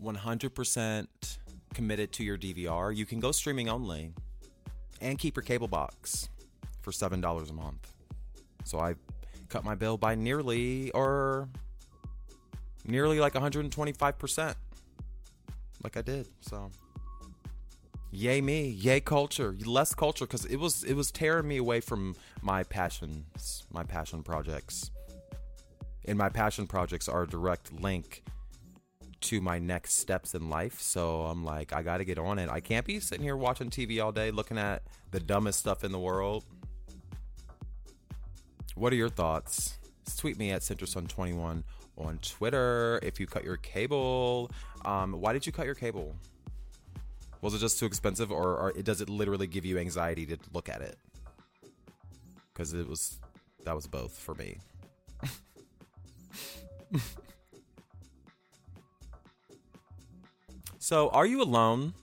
[0.02, 1.06] 100%
[1.74, 4.12] committed to your DVR, you can go streaming only
[5.00, 6.28] and keep your cable box
[6.80, 7.88] for seven dollars a month.
[8.64, 8.96] So I
[9.48, 11.48] cut my bill by nearly or
[12.84, 14.56] nearly like 125 percent
[15.82, 16.28] like I did.
[16.40, 16.70] So
[18.10, 22.14] yay me, yay culture, less culture because it was it was tearing me away from
[22.42, 24.90] my passions, my passion projects.
[26.04, 28.24] And my passion projects are a direct link
[29.22, 30.80] to my next steps in life.
[30.80, 32.50] So I'm like, I got to get on it.
[32.50, 35.92] I can't be sitting here watching TV all day looking at the dumbest stuff in
[35.92, 36.44] the world.
[38.74, 39.78] What are your thoughts?
[40.18, 41.62] Tweet me at CenterSun21
[41.98, 42.98] on Twitter.
[43.02, 44.50] If you cut your cable,
[44.84, 46.14] um, why did you cut your cable?
[47.40, 50.68] Was it just too expensive, or, or does it literally give you anxiety to look
[50.68, 50.96] at it?
[52.52, 53.18] Because it was
[53.64, 54.58] that was both for me.
[60.78, 61.94] so, are you alone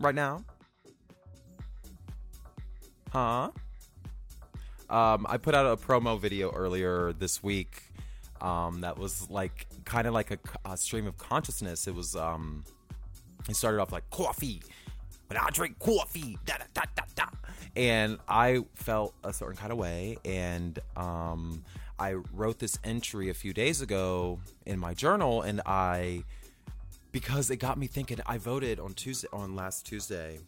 [0.00, 0.44] right now?
[3.12, 3.50] Huh?
[4.90, 7.82] Um, I put out a promo video earlier this week.
[8.40, 11.86] Um, that was like kind of like a, a, stream of consciousness.
[11.86, 12.64] It was um,
[13.48, 14.62] it started off like coffee,
[15.28, 17.24] but I drink coffee, da da da da da,
[17.76, 21.64] and I felt a certain kind of way, and um,
[21.98, 26.24] I wrote this entry a few days ago in my journal, and I
[27.12, 28.18] because it got me thinking.
[28.26, 30.40] I voted on Tuesday on last Tuesday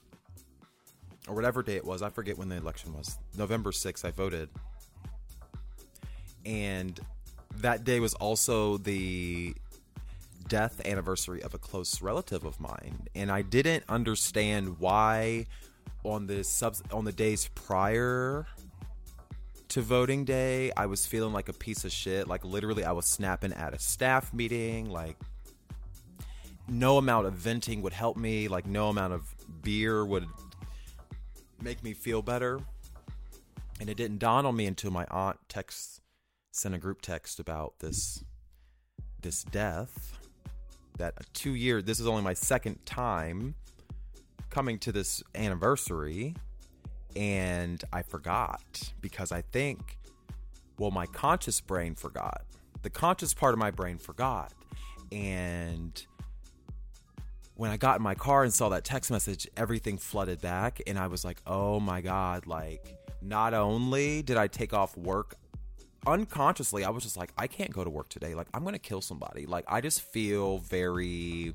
[1.29, 2.03] or whatever day it was.
[2.03, 3.19] I forget when the election was.
[3.37, 4.49] November 6th, I voted.
[6.45, 6.99] And
[7.63, 9.55] that day was also the
[10.49, 13.09] death anniversary of a close relative of mine.
[13.15, 15.47] And I didn't understand why
[16.05, 18.47] on the subs on the days prior
[19.69, 22.29] to voting day, I was feeling like a piece of shit.
[22.29, 25.17] Like literally I was snapping at a staff meeting, like
[26.69, 30.27] no amount of venting would help me, like no amount of beer would
[31.61, 32.61] make me feel better.
[33.81, 36.01] And it didn't dawn on me until my aunt texts
[36.57, 38.25] sent a group text about this
[39.21, 40.19] this death.
[40.99, 43.55] That two year this is only my second time
[44.49, 46.35] coming to this anniversary
[47.15, 49.99] and I forgot because I think
[50.79, 52.43] well my conscious brain forgot.
[52.83, 54.55] The conscious part of my brain forgot
[55.13, 56.07] and
[57.57, 60.81] when I got in my car and saw that text message, everything flooded back.
[60.87, 62.85] And I was like, oh my God, like,
[63.23, 65.37] not only did I take off work
[66.07, 68.35] unconsciously, I was just like, I can't go to work today.
[68.35, 69.47] Like, I'm going to kill somebody.
[69.47, 71.55] Like, I just feel very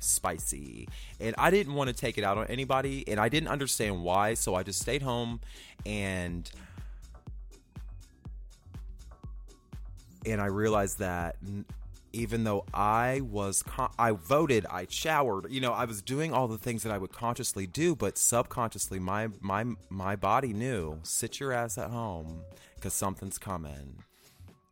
[0.00, 0.88] spicy.
[1.20, 3.04] And I didn't want to take it out on anybody.
[3.06, 4.34] And I didn't understand why.
[4.34, 5.40] So I just stayed home
[5.86, 6.50] and.
[10.24, 11.36] And I realized that
[12.12, 16.48] even though I was, con- I voted, I showered, you know, I was doing all
[16.48, 21.40] the things that I would consciously do, but subconsciously, my my my body knew, sit
[21.40, 22.42] your ass at home,
[22.74, 24.02] because something's coming,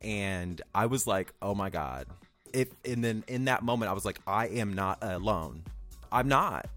[0.01, 2.07] and I was like, oh my god,
[2.53, 5.63] if, and then in that moment, I was like, I am not alone,
[6.13, 6.69] I'm not,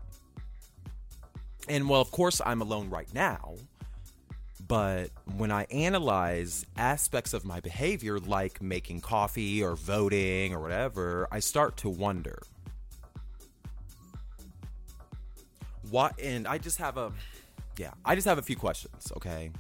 [1.68, 3.56] and well, of course, I'm alone right now,
[4.74, 11.28] but when I analyze aspects of my behavior, like making coffee or voting or whatever,
[11.32, 12.42] I start to wonder.
[15.92, 17.12] What, and I just have a,
[17.78, 19.52] yeah, I just have a few questions, okay?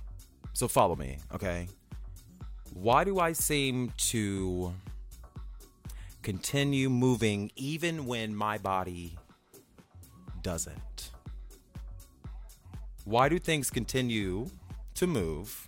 [0.53, 1.67] So follow me, okay?
[2.73, 4.73] Why do I seem to
[6.23, 9.15] continue moving even when my body
[10.41, 11.11] doesn't?
[13.05, 14.49] Why do things continue
[14.95, 15.67] to move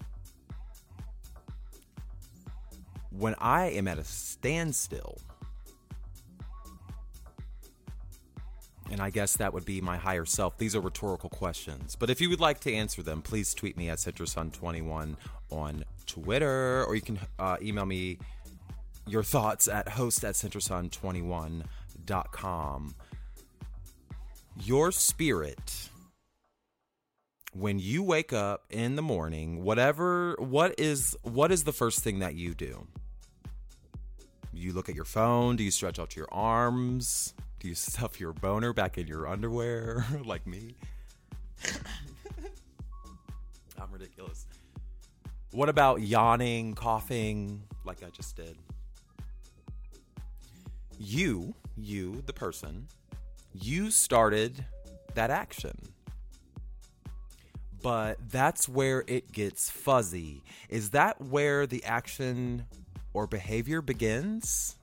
[3.17, 5.17] when I am at a standstill.
[8.91, 10.57] And I guess that would be my higher self.
[10.57, 11.95] These are rhetorical questions.
[11.95, 15.15] But if you would like to answer them, please tweet me at CenterSun21
[15.49, 18.19] on Twitter, or you can uh, email me
[19.07, 22.95] your thoughts at host at centersun21.com.
[24.63, 25.89] Your spirit
[27.55, 32.19] when you wake up in the morning, whatever what is what is the first thing
[32.19, 32.85] that you do?
[34.53, 37.33] You look at your phone, do you stretch out your arms?
[37.59, 40.75] Do you stuff your boner back in your underwear like me?
[43.79, 44.47] I'm ridiculous.
[45.51, 48.57] What about yawning, coughing like I just did?
[50.99, 52.87] You, you, the person,
[53.53, 54.65] you started
[55.13, 55.94] that action
[57.85, 60.41] but that's where it gets fuzzy.
[60.69, 62.65] Is that where the action
[63.13, 64.75] or behavior begins?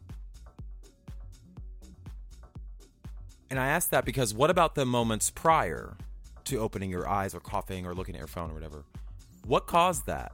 [3.51, 5.97] And I ask that because what about the moments prior
[6.45, 8.85] to opening your eyes or coughing or looking at your phone or whatever?
[9.47, 10.31] What caused that?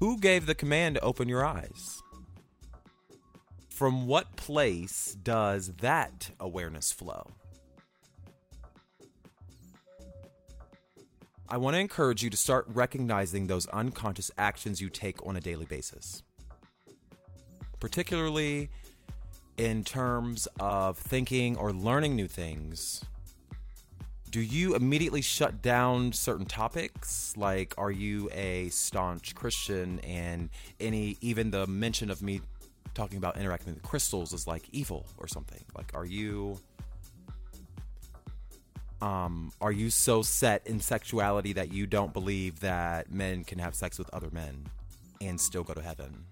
[0.00, 2.00] Who gave the command to open your eyes?
[3.68, 7.26] From what place does that awareness flow?
[11.52, 15.40] I want to encourage you to start recognizing those unconscious actions you take on a
[15.40, 16.22] daily basis.
[17.78, 18.70] Particularly
[19.58, 23.04] in terms of thinking or learning new things,
[24.30, 27.36] do you immediately shut down certain topics?
[27.36, 30.48] Like, are you a staunch Christian and
[30.80, 32.40] any, even the mention of me
[32.94, 35.62] talking about interacting with crystals is like evil or something?
[35.76, 36.60] Like, are you.
[39.02, 43.74] Um, are you so set in sexuality that you don't believe that men can have
[43.74, 44.68] sex with other men
[45.20, 46.26] and still go to heaven?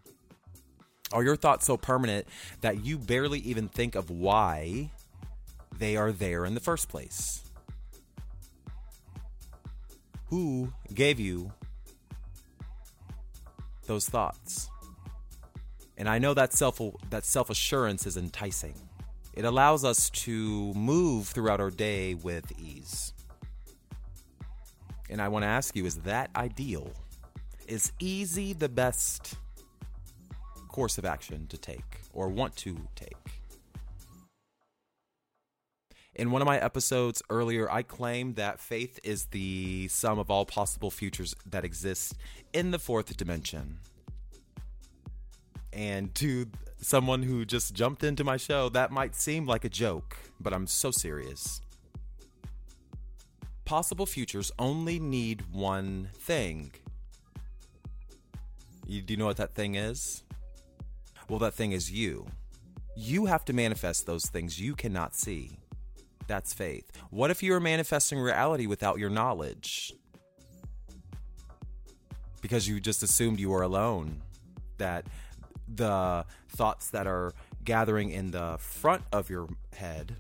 [1.13, 2.29] Are your thoughts so permanent
[2.61, 4.93] that you barely even think of why
[5.81, 7.43] they are there in the first place?
[10.27, 11.51] Who gave you
[13.87, 14.71] those thoughts?
[15.99, 18.77] And I know that self that self-assurance is enticing.
[19.41, 23.15] It allows us to move throughout our day with ease.
[25.09, 26.93] And I want to ask you is that ideal?
[27.67, 29.37] Is easy the best
[30.69, 33.17] course of action to take or want to take?
[36.15, 40.45] In one of my episodes earlier, I claimed that faith is the sum of all
[40.45, 42.15] possible futures that exist
[42.53, 43.79] in the fourth dimension.
[45.73, 46.47] And to
[46.81, 50.67] someone who just jumped into my show, that might seem like a joke, but I'm
[50.67, 51.61] so serious.
[53.65, 56.73] Possible futures only need one thing.
[58.87, 60.25] You, do you know what that thing is?
[61.29, 62.27] Well, that thing is you.
[62.97, 65.59] You have to manifest those things you cannot see.
[66.27, 66.91] That's faith.
[67.11, 69.93] What if you are manifesting reality without your knowledge?
[72.41, 74.23] Because you just assumed you were alone.
[74.79, 75.07] That
[75.69, 77.33] the thoughts that are
[77.65, 80.17] gathering in the front of your head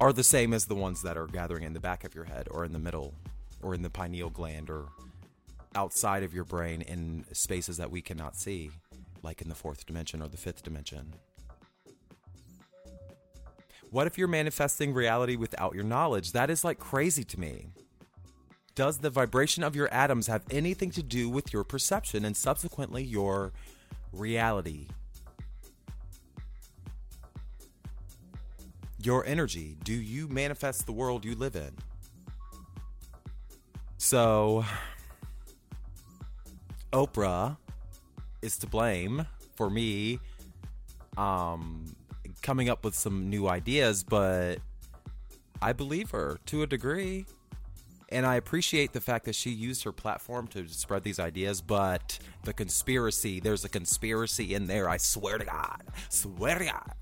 [0.00, 2.48] are the same as the ones that are gathering in the back of your head
[2.50, 3.14] or in the middle
[3.62, 4.86] or in the pineal gland or
[5.74, 8.70] outside of your brain in spaces that we cannot see,
[9.22, 11.14] like in the fourth dimension or the fifth dimension.
[13.90, 16.32] What if you're manifesting reality without your knowledge?
[16.32, 17.68] That is like crazy to me.
[18.74, 23.02] Does the vibration of your atoms have anything to do with your perception and subsequently
[23.02, 23.52] your
[24.16, 24.88] reality?
[29.02, 29.76] Your energy.
[29.84, 31.70] Do you manifest the world you live in?
[33.98, 34.64] So,
[36.92, 37.56] Oprah
[38.42, 40.18] is to blame for me
[41.16, 41.96] um,
[42.42, 44.58] coming up with some new ideas, but
[45.60, 47.26] I believe her to a degree.
[48.08, 52.18] And I appreciate the fact that she used her platform to spread these ideas, but
[52.44, 54.88] the conspiracy, there's a conspiracy in there.
[54.88, 55.82] I swear to God.
[56.08, 56.92] Swear to God.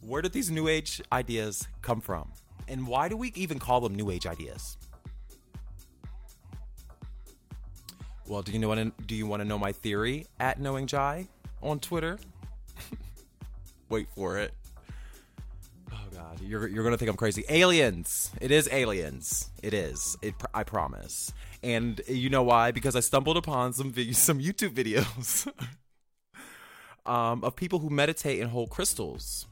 [0.00, 2.30] Where did these new age ideas come from?
[2.68, 4.76] And why do we even call them new age ideas?
[8.28, 11.26] Well, do you know what do you want to know my theory at knowing Jai
[11.62, 12.18] on Twitter?
[13.88, 14.52] Wait for it.
[16.18, 17.44] God, you're you're gonna think I'm crazy.
[17.48, 18.32] Aliens.
[18.40, 19.50] It is aliens.
[19.62, 20.16] It is.
[20.20, 20.34] It.
[20.52, 21.32] I promise.
[21.62, 22.72] And you know why?
[22.72, 25.48] Because I stumbled upon some vi- some YouTube videos
[27.06, 29.46] um, of people who meditate and hold crystals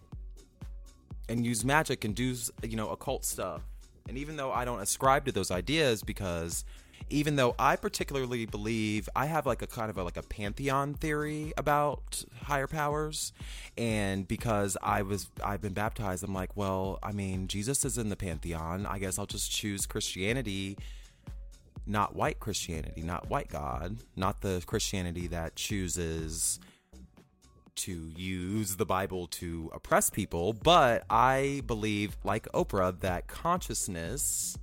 [1.29, 3.63] and use magic and do you know occult stuff.
[4.09, 6.65] And even though I don't ascribe to those ideas because
[7.09, 10.95] even though I particularly believe I have like a kind of a, like a pantheon
[10.95, 13.33] theory about higher powers,
[13.79, 18.09] and because I was I've been baptized, I'm like, well, I mean, Jesus is in
[18.09, 18.87] the pantheon.
[18.87, 20.77] I guess I'll just choose Christianity,
[21.87, 26.59] not white Christianity, not white God, not the Christianity that chooses
[27.77, 34.57] to use the Bible to oppress people, but I believe, like Oprah, that consciousness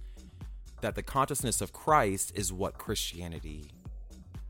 [0.83, 3.71] that the consciousness of Christ is what Christianity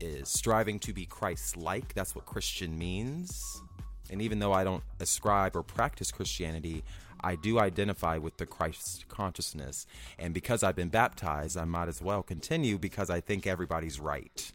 [0.00, 0.28] is.
[0.28, 3.62] Striving to be Christ like, that's what Christian means.
[4.10, 6.82] And even though I don't ascribe or practice Christianity,
[7.20, 9.86] I do identify with the Christ consciousness.
[10.18, 14.52] And because I've been baptized, I might as well continue because I think everybody's right.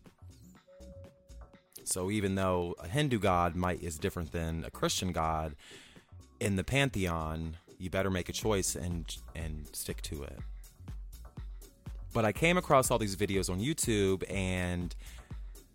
[1.86, 5.56] So even though a Hindu god might is different than a Christian god,
[6.42, 10.40] in the pantheon, you better make a choice and and stick to it.
[12.14, 14.96] But I came across all these videos on YouTube and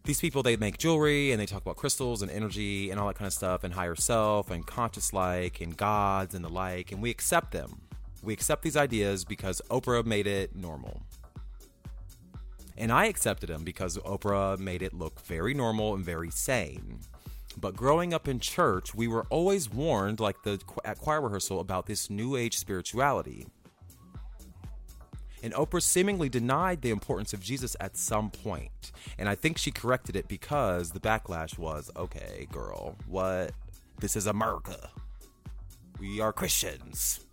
[0.05, 3.17] these people they make jewelry and they talk about crystals and energy and all that
[3.17, 7.01] kind of stuff and higher self and conscious like and gods and the like and
[7.01, 7.81] we accept them.
[8.23, 11.03] We accept these ideas because Oprah made it normal.
[12.77, 17.01] And I accepted them because Oprah made it look very normal and very sane.
[17.57, 21.87] But growing up in church, we were always warned, like the at choir rehearsal, about
[21.87, 23.47] this new age spirituality.
[25.45, 28.93] And Oprah seemingly denied the importance of Jesus at some point.
[29.19, 33.53] And I think she corrected it because the backlash was okay, girl, what?
[34.01, 34.89] This is America.
[36.01, 37.27] We are Christians.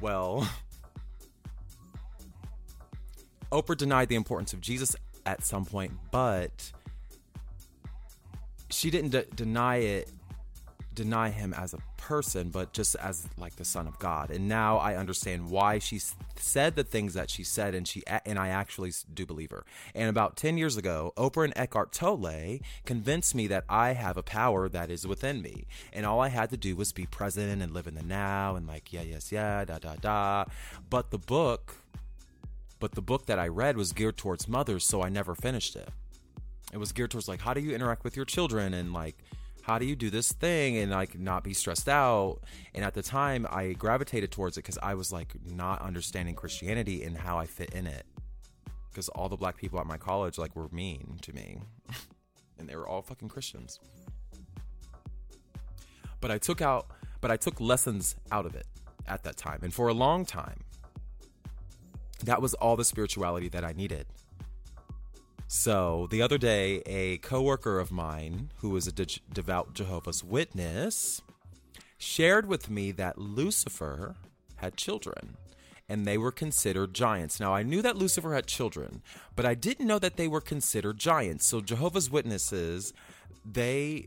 [0.00, 0.48] Well,
[3.50, 4.94] Oprah denied the importance of Jesus
[5.26, 6.70] at some point, but
[8.70, 10.08] she didn't de- deny it
[11.00, 14.30] deny him as a person but just as like the son of god.
[14.30, 15.98] And now i understand why she
[16.36, 19.64] said the things that she said and she and i actually do believe her.
[19.94, 24.22] And about 10 years ago oprah and eckhart tolle convinced me that i have a
[24.22, 25.66] power that is within me.
[25.90, 28.66] And all i had to do was be present and live in the now and
[28.66, 30.44] like yeah yes yeah da da da.
[30.90, 31.76] But the book
[32.78, 35.88] but the book that i read was geared towards mothers so i never finished it.
[36.74, 39.16] It was geared towards like how do you interact with your children and like
[39.70, 40.78] how do you do this thing?
[40.78, 42.40] And like not be stressed out.
[42.74, 47.04] And at the time i gravitated towards it because i was like not understanding christianity
[47.04, 48.04] and how i fit in it.
[48.90, 51.60] Because all the black people at my college like were mean to me.
[52.58, 53.80] And they were all fucking christians.
[56.20, 56.88] But i took out
[57.20, 58.66] but i took lessons out of it
[59.06, 59.60] at that time.
[59.62, 60.58] And for a long time
[62.24, 64.06] that was all the spirituality that i needed
[65.52, 71.22] so the other day, a coworker of mine who is a de- devout Jehovah's Witness
[71.98, 74.14] shared with me that Lucifer
[74.58, 75.36] had children
[75.88, 77.40] and they were considered giants.
[77.40, 79.02] Now, I knew that Lucifer had children,
[79.34, 81.46] but I didn't know that they were considered giants.
[81.46, 82.92] So, Jehovah's Witnesses,
[83.44, 84.06] they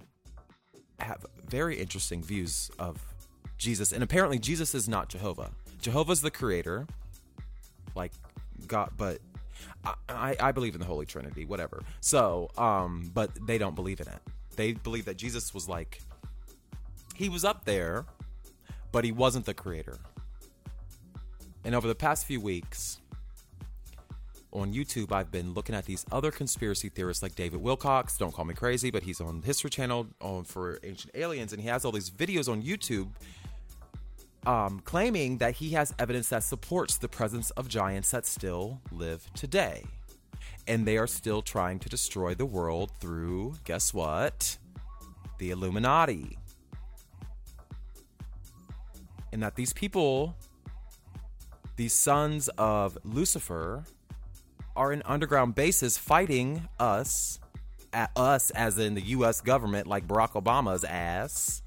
[1.00, 3.04] have very interesting views of
[3.58, 3.92] Jesus.
[3.92, 5.52] And apparently, Jesus is not Jehovah.
[5.82, 6.88] Jehovah's the creator,
[7.96, 8.14] like
[8.66, 9.20] God, but
[10.10, 11.84] I, I believe in the Holy Trinity, whatever.
[12.00, 14.20] So, um, but they don't believe in it.
[14.56, 16.02] They believe that Jesus was like,
[17.16, 18.06] he was up there,
[18.92, 19.98] but he wasn't the creator.
[21.66, 23.00] And over the past few weeks
[24.52, 28.16] on YouTube, I've been looking at these other conspiracy theorists like David Wilcock.
[28.18, 31.68] Don't call me crazy, but he's on History Channel on for Ancient Aliens, and he
[31.68, 33.10] has all these videos on YouTube
[34.46, 39.30] um, claiming that he has evidence that supports the presence of giants that still live
[39.34, 39.84] today.
[40.68, 44.58] And they are still trying to destroy the world through, guess what?
[45.38, 46.38] The Illuminati.
[49.32, 50.36] And that these people,
[51.76, 53.84] these sons of Lucifer,
[54.76, 57.40] are in underground bases fighting us,
[57.92, 61.63] at us as in the US government, like Barack Obama's ass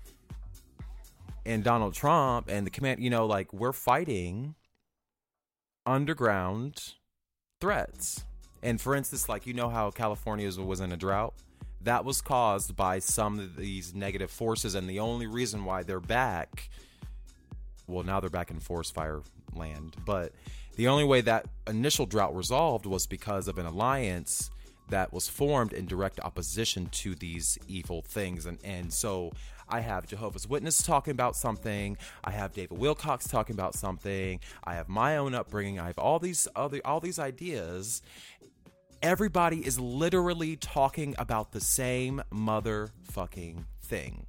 [1.47, 4.55] and Donald Trump and the command, you know, like we're fighting
[5.85, 6.95] underground
[7.61, 8.25] threats.
[8.63, 11.35] And for instance, like you know how California was in a drought?
[11.83, 16.01] That was caused by some of these negative forces, and the only reason why they're
[16.01, 16.69] back
[17.87, 19.23] well, now they're back in forest fire
[19.55, 20.33] land, but
[20.77, 24.51] the only way that initial drought resolved was because of an alliance
[24.89, 28.47] that was formed in direct opposition to these evil things.
[28.47, 29.33] And, and so
[29.69, 31.97] I have Jehovah's Witness talking about something.
[32.25, 34.41] I have David Wilcock talking about something.
[34.65, 35.81] I have my own upbringing.
[35.81, 38.03] I have all these other, all these ideas.
[39.03, 44.27] Everybody is literally talking about the same motherfucking thing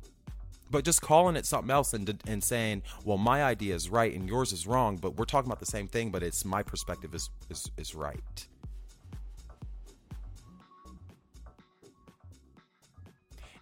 [0.70, 4.28] but just calling it something else and, and saying, well, my idea is right and
[4.28, 7.30] yours is wrong, but we're talking about the same thing, but it's my perspective is,
[7.50, 8.48] is, is right.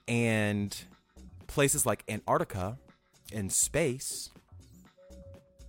[0.07, 0.75] And
[1.55, 2.77] places like Antarctica
[3.33, 4.29] and space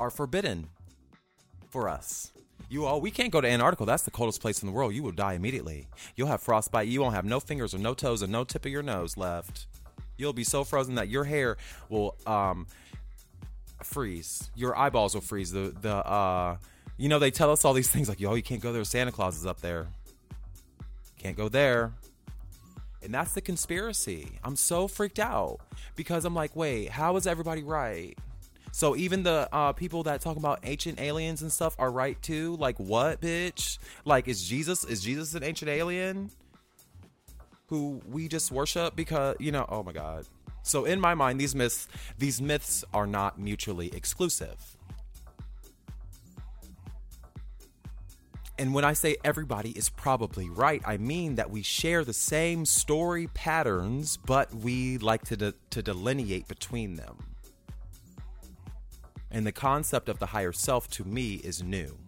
[0.00, 0.68] are forbidden
[1.70, 2.32] for us.
[2.68, 3.84] You all, we can't go to Antarctica.
[3.84, 4.94] That's the coldest place in the world.
[4.94, 5.86] You will die immediately.
[6.16, 6.88] You'll have frostbite.
[6.88, 9.68] You won't have no fingers or no toes and no tip of your nose left.
[10.18, 11.56] You'll be so frozen that your hair
[11.88, 12.66] will um,
[13.84, 14.50] freeze.
[14.56, 15.52] Your eyeballs will freeze.
[15.52, 16.56] The the uh,
[16.96, 18.82] you know they tell us all these things like yo, you can't go there.
[18.82, 19.86] Santa Claus is up there.
[21.16, 21.92] Can't go there.
[23.06, 24.32] And that's the conspiracy.
[24.44, 25.60] I'm so freaked out
[25.94, 28.18] because I'm like, wait, how is everybody right?
[28.72, 32.56] So even the uh, people that talk about ancient aliens and stuff are right too.
[32.56, 33.78] Like what, bitch?
[34.04, 36.30] Like is Jesus is Jesus an ancient alien
[37.68, 39.64] who we just worship because you know?
[39.68, 40.26] Oh my god.
[40.62, 41.88] So in my mind, these myths
[42.18, 44.75] these myths are not mutually exclusive.
[48.58, 52.64] And when I say everybody is probably right, I mean that we share the same
[52.64, 57.18] story patterns, but we like to, de- to delineate between them.
[59.30, 61.98] And the concept of the higher self to me is new.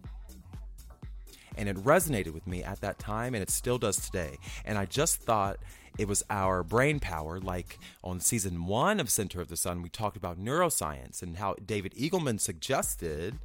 [1.55, 4.37] And it resonated with me at that time, and it still does today.
[4.65, 5.57] And I just thought
[5.99, 7.39] it was our brain power.
[7.39, 11.55] Like on season one of Center of the Sun, we talked about neuroscience and how
[11.63, 13.37] David Eagleman suggested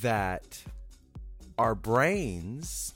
[0.00, 0.62] that
[1.58, 2.94] our brains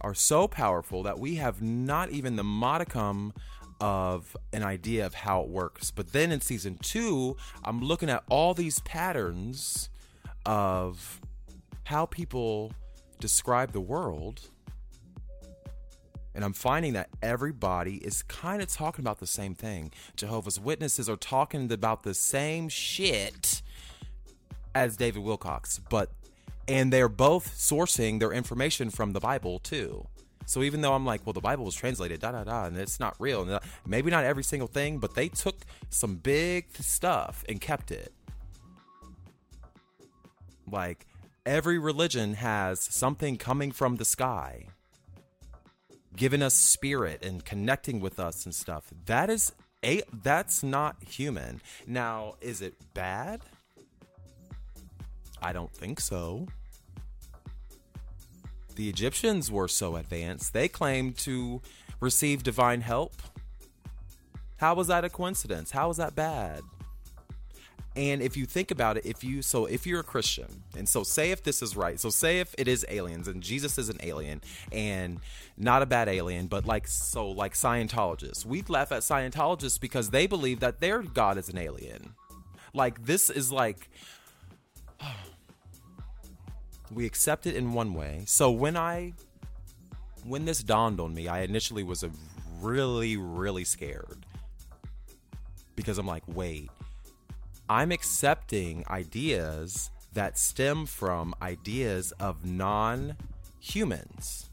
[0.00, 3.32] are so powerful that we have not even the modicum
[3.80, 5.90] of an idea of how it works.
[5.90, 9.90] But then in season two, I'm looking at all these patterns
[10.46, 11.20] of
[11.84, 12.72] how people
[13.20, 14.40] describe the world.
[16.34, 19.92] And I'm finding that everybody is kind of talking about the same thing.
[20.16, 23.62] Jehovah's Witnesses are talking about the same shit
[24.74, 26.10] as David Wilcock, but
[26.68, 30.06] and they're both sourcing their information from the Bible too.
[30.46, 32.98] So even though I'm like, well, the Bible was translated, da da da, and it's
[32.98, 35.56] not real, and uh, maybe not every single thing, but they took
[35.90, 38.12] some big stuff and kept it.
[40.70, 41.06] Like
[41.44, 44.68] every religion has something coming from the sky,
[46.16, 48.92] giving us spirit and connecting with us and stuff.
[49.06, 49.52] That is
[49.84, 51.60] a that's not human.
[51.86, 53.40] Now, is it bad?
[55.42, 56.46] I don't think so.
[58.74, 61.60] The Egyptians were so advanced, they claimed to
[62.00, 63.14] receive divine help.
[64.56, 65.72] How was that a coincidence?
[65.72, 66.62] How was that bad?
[67.94, 71.02] And if you think about it, if you so if you're a Christian, and so
[71.02, 73.98] say if this is right, so say if it is aliens and Jesus is an
[74.02, 74.40] alien
[74.70, 75.20] and
[75.58, 80.26] not a bad alien, but like so like Scientologists, we laugh at Scientologists because they
[80.26, 82.14] believe that their God is an alien.
[82.72, 83.90] Like this is like
[85.02, 85.14] oh,
[86.94, 88.22] we accept it in one way.
[88.26, 89.12] So when I
[90.24, 92.04] when this dawned on me, I initially was
[92.60, 94.26] really really scared
[95.74, 96.70] because I'm like, wait,
[97.68, 103.16] I'm accepting ideas that stem from ideas of non
[103.60, 104.50] humans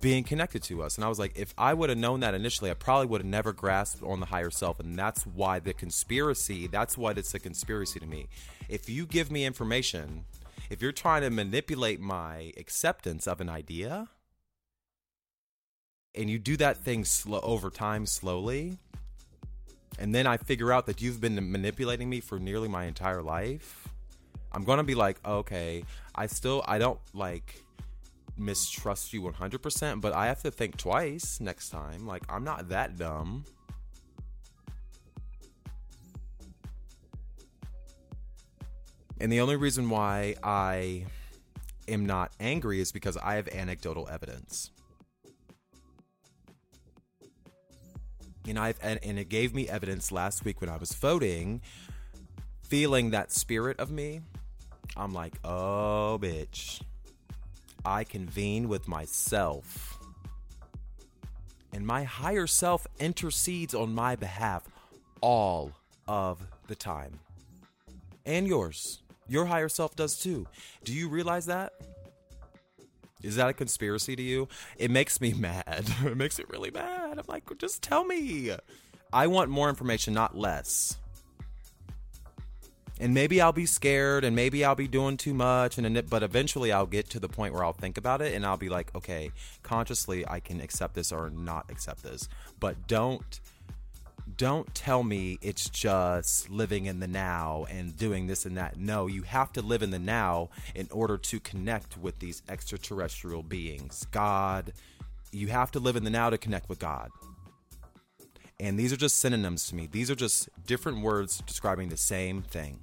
[0.00, 0.96] being connected to us.
[0.96, 3.26] And I was like, if I would have known that initially, I probably would have
[3.26, 4.80] never grasped on the higher self.
[4.80, 8.26] And that's why the conspiracy, that's what it's a conspiracy to me.
[8.68, 10.24] If you give me information
[10.72, 14.08] if you're trying to manipulate my acceptance of an idea
[16.14, 18.78] and you do that thing slow over time slowly
[19.98, 23.86] and then I figure out that you've been manipulating me for nearly my entire life,
[24.50, 27.62] I'm going to be like, "Okay, I still I don't like
[28.38, 32.06] mistrust you 100%, but I have to think twice next time.
[32.06, 33.44] Like I'm not that dumb."
[39.22, 41.04] And the only reason why I
[41.86, 44.72] am not angry is because I have anecdotal evidence.
[48.48, 51.60] And I've and it gave me evidence last week when I was voting,
[52.64, 54.22] feeling that spirit of me.
[54.96, 56.82] I'm like, oh bitch.
[57.84, 60.00] I convene with myself.
[61.72, 64.64] And my higher self intercedes on my behalf
[65.20, 65.70] all
[66.08, 67.20] of the time.
[68.26, 68.98] And yours.
[69.32, 70.46] Your higher self does too.
[70.84, 71.72] Do you realize that?
[73.22, 74.46] Is that a conspiracy to you?
[74.76, 75.86] It makes me mad.
[76.04, 77.18] it makes it really mad.
[77.18, 78.52] I'm like, just tell me.
[79.10, 80.98] I want more information, not less.
[83.00, 86.70] And maybe I'll be scared and maybe I'll be doing too much and but eventually
[86.70, 89.30] I'll get to the point where I'll think about it and I'll be like, okay,
[89.62, 92.28] consciously I can accept this or not accept this.
[92.60, 93.40] But don't
[94.36, 98.76] don't tell me it's just living in the now and doing this and that.
[98.78, 103.42] No, you have to live in the now in order to connect with these extraterrestrial
[103.42, 104.06] beings.
[104.10, 104.72] God,
[105.32, 107.10] you have to live in the now to connect with God.
[108.60, 109.88] And these are just synonyms to me.
[109.90, 112.78] These are just different words describing the same thing.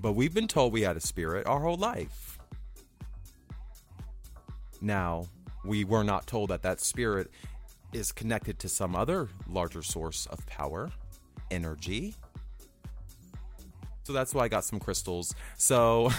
[0.00, 2.38] But we've been told we had a spirit our whole life.
[4.80, 5.26] Now,
[5.64, 7.30] we were not told that that spirit
[7.92, 10.90] is connected to some other larger source of power,
[11.50, 12.14] energy.
[14.04, 15.34] So that's why I got some crystals.
[15.56, 16.10] So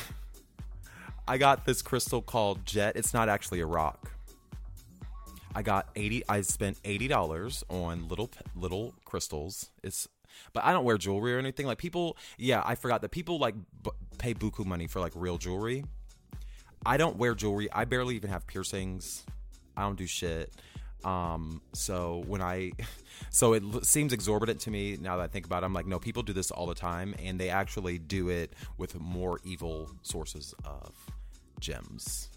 [1.27, 2.95] I got this crystal called Jet.
[2.95, 4.11] It's not actually a rock.
[5.55, 9.71] I got 80 I spent $80 on little little crystals.
[9.83, 10.07] It's
[10.53, 11.65] but I don't wear jewelry or anything.
[11.65, 15.37] Like people, yeah, I forgot that people like b- pay buku money for like real
[15.37, 15.83] jewelry.
[16.85, 17.71] I don't wear jewelry.
[17.71, 19.25] I barely even have piercings.
[19.75, 20.53] I don't do shit.
[21.03, 22.71] Um, so when I,
[23.29, 25.65] so it seems exorbitant to me now that I think about it.
[25.65, 28.99] I'm like, no, people do this all the time, and they actually do it with
[28.99, 30.93] more evil sources of
[31.59, 32.29] gems,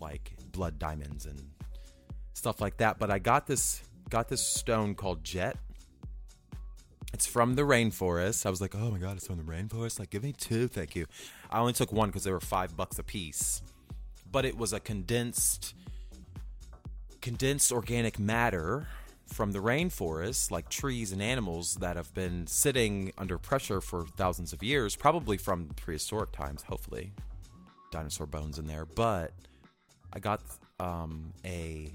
[0.00, 1.40] like blood diamonds and
[2.34, 2.98] stuff like that.
[2.98, 5.56] But I got this, got this stone called jet.
[7.12, 8.44] It's from the rainforest.
[8.44, 9.98] I was like, oh my god, it's from the rainforest.
[9.98, 11.06] Like, give me two, thank you.
[11.50, 13.62] I only took one because they were five bucks a piece,
[14.30, 15.74] but it was a condensed
[17.20, 18.86] condensed organic matter
[19.26, 24.52] from the rainforest, like trees and animals that have been sitting under pressure for thousands
[24.52, 27.12] of years, probably from prehistoric times, hopefully.
[27.90, 28.86] Dinosaur bones in there.
[28.86, 29.32] But
[30.12, 30.40] I got
[30.80, 31.92] um, a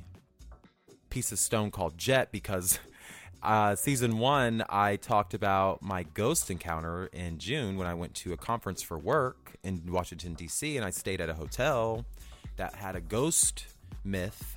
[1.09, 2.80] piece of stone called Jet because
[3.43, 8.31] uh, season one, I talked about my ghost encounter in June when I went to
[8.31, 12.05] a conference for work in Washington, D.C., and I stayed at a hotel
[12.55, 13.65] that had a ghost
[14.05, 14.55] myth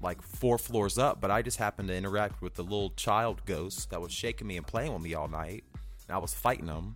[0.00, 3.90] like four floors up, but I just happened to interact with the little child ghost
[3.90, 5.64] that was shaking me and playing with me all night.
[6.06, 6.94] And I was fighting them.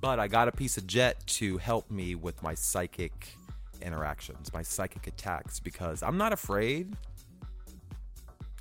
[0.00, 3.36] But I got a piece of jet to help me with my psychic
[3.80, 6.94] interactions, my psychic attacks, because I'm not afraid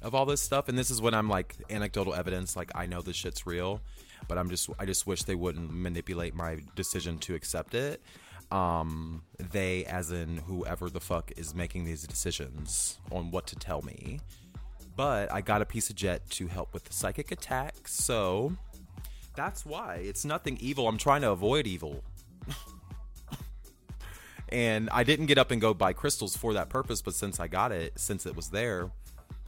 [0.02, 0.70] of all this stuff.
[0.70, 3.82] And this is when I'm like anecdotal evidence, like I know this shit's real,
[4.28, 8.02] but I'm just I just wish they wouldn't manipulate my decision to accept it
[8.52, 13.82] um, they, as in whoever the fuck is making these decisions on what to tell
[13.82, 14.20] me.
[14.95, 18.54] But I got a piece of jet to help with the psychic attack, so
[19.36, 20.02] that's why.
[20.04, 20.88] It's nothing evil.
[20.88, 22.04] I'm trying to avoid evil.
[24.49, 27.47] and I didn't get up and go buy crystals for that purpose, but since I
[27.47, 28.91] got it, since it was there,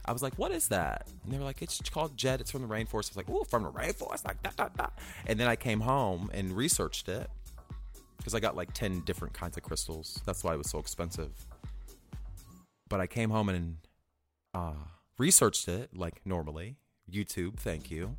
[0.04, 1.08] I was like, what is that?
[1.24, 2.40] And they were like, it's called jet.
[2.40, 3.10] It's from the rainforest.
[3.10, 4.26] I was like, oh, from the rainforest?
[4.26, 4.88] Like, da, da, da.
[5.26, 7.30] And then I came home and researched it
[8.18, 10.20] because I got like 10 different kinds of crystals.
[10.26, 11.46] That's why it was so expensive.
[12.88, 13.76] But I came home and
[14.52, 14.72] uh,
[15.18, 16.76] researched it like normally.
[17.10, 18.16] YouTube, thank you.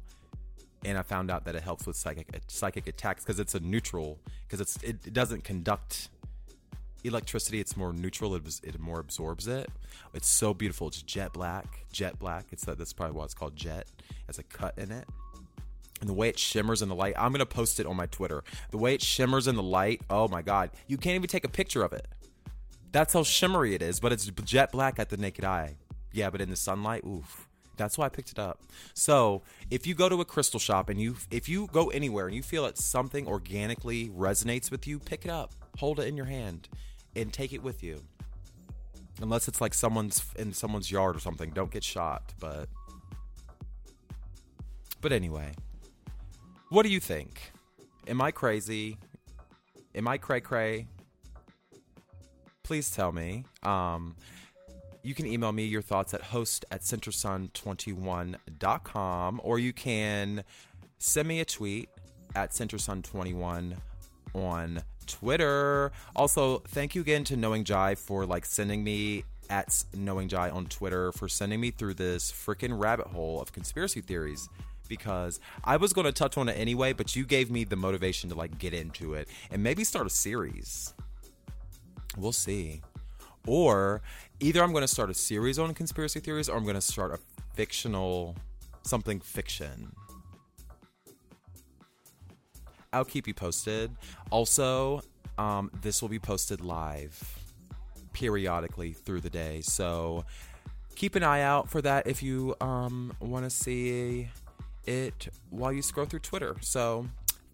[0.83, 4.19] And I found out that it helps with psychic psychic attacks because it's a neutral
[4.43, 6.09] because it's it, it, doesn't conduct
[7.05, 7.59] electricity.
[7.59, 8.35] It's more neutral.
[8.35, 9.69] It, it more absorbs it.
[10.13, 10.87] It's so beautiful.
[10.87, 12.47] It's jet black, jet black.
[12.51, 12.77] It's that.
[12.77, 13.87] That's probably why it's called jet.
[13.99, 15.07] It has a cut in it
[16.01, 17.13] and the way it shimmers in the light.
[17.17, 18.43] I'm gonna post it on my Twitter.
[18.71, 20.01] The way it shimmers in the light.
[20.09, 22.07] Oh my god, you can't even take a picture of it.
[22.91, 25.77] That's how shimmery it is, but it's jet black at the naked eye.
[26.13, 27.47] Yeah, but in the sunlight, oof.
[27.77, 28.61] That's why I picked it up.
[28.93, 32.35] So, if you go to a crystal shop and you if you go anywhere and
[32.35, 35.51] you feel that something organically resonates with you, pick it up.
[35.79, 36.69] Hold it in your hand
[37.15, 38.01] and take it with you.
[39.21, 42.67] Unless it's like someone's in someone's yard or something, don't get shot, but
[45.01, 45.51] But anyway,
[46.69, 47.51] what do you think?
[48.07, 48.97] Am I crazy?
[49.93, 50.87] Am I cray cray?
[52.63, 53.43] Please tell me.
[53.63, 54.15] Um,
[55.03, 60.43] you can email me your thoughts at host at centersun21.com or you can
[60.97, 61.89] send me a tweet
[62.35, 63.77] at centersun21
[64.33, 65.91] on Twitter.
[66.15, 70.65] Also, thank you again to Knowing Jai for like sending me at Knowing Jai on
[70.67, 74.49] Twitter for sending me through this freaking rabbit hole of conspiracy theories
[74.87, 78.29] because I was going to touch on it anyway, but you gave me the motivation
[78.29, 80.93] to like get into it and maybe start a series.
[82.17, 82.81] We'll see.
[83.47, 84.01] Or
[84.39, 87.13] either I'm going to start a series on conspiracy theories or I'm going to start
[87.13, 87.19] a
[87.53, 88.35] fictional
[88.83, 89.91] something fiction.
[92.95, 93.91] I'll keep you posted.
[94.31, 95.01] Also,
[95.37, 97.39] um, this will be posted live
[98.13, 99.61] periodically through the day.
[99.61, 100.25] So
[100.95, 104.29] keep an eye out for that if you um, want to see
[104.85, 106.55] it while you scroll through Twitter.
[106.61, 107.07] So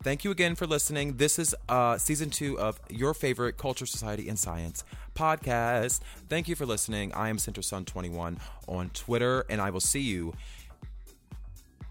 [0.04, 1.18] thank you again for listening.
[1.18, 4.84] This is uh, season two of your favorite Culture, Society, and Science
[5.16, 6.02] podcast.
[6.30, 7.14] Thank you for listening.
[7.14, 8.38] I am CenterSun21
[8.68, 10.34] on Twitter, and I will see you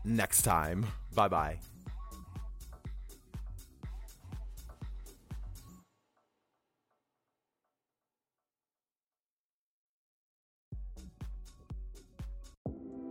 [0.05, 0.86] next time.
[1.14, 1.70] Bye bye.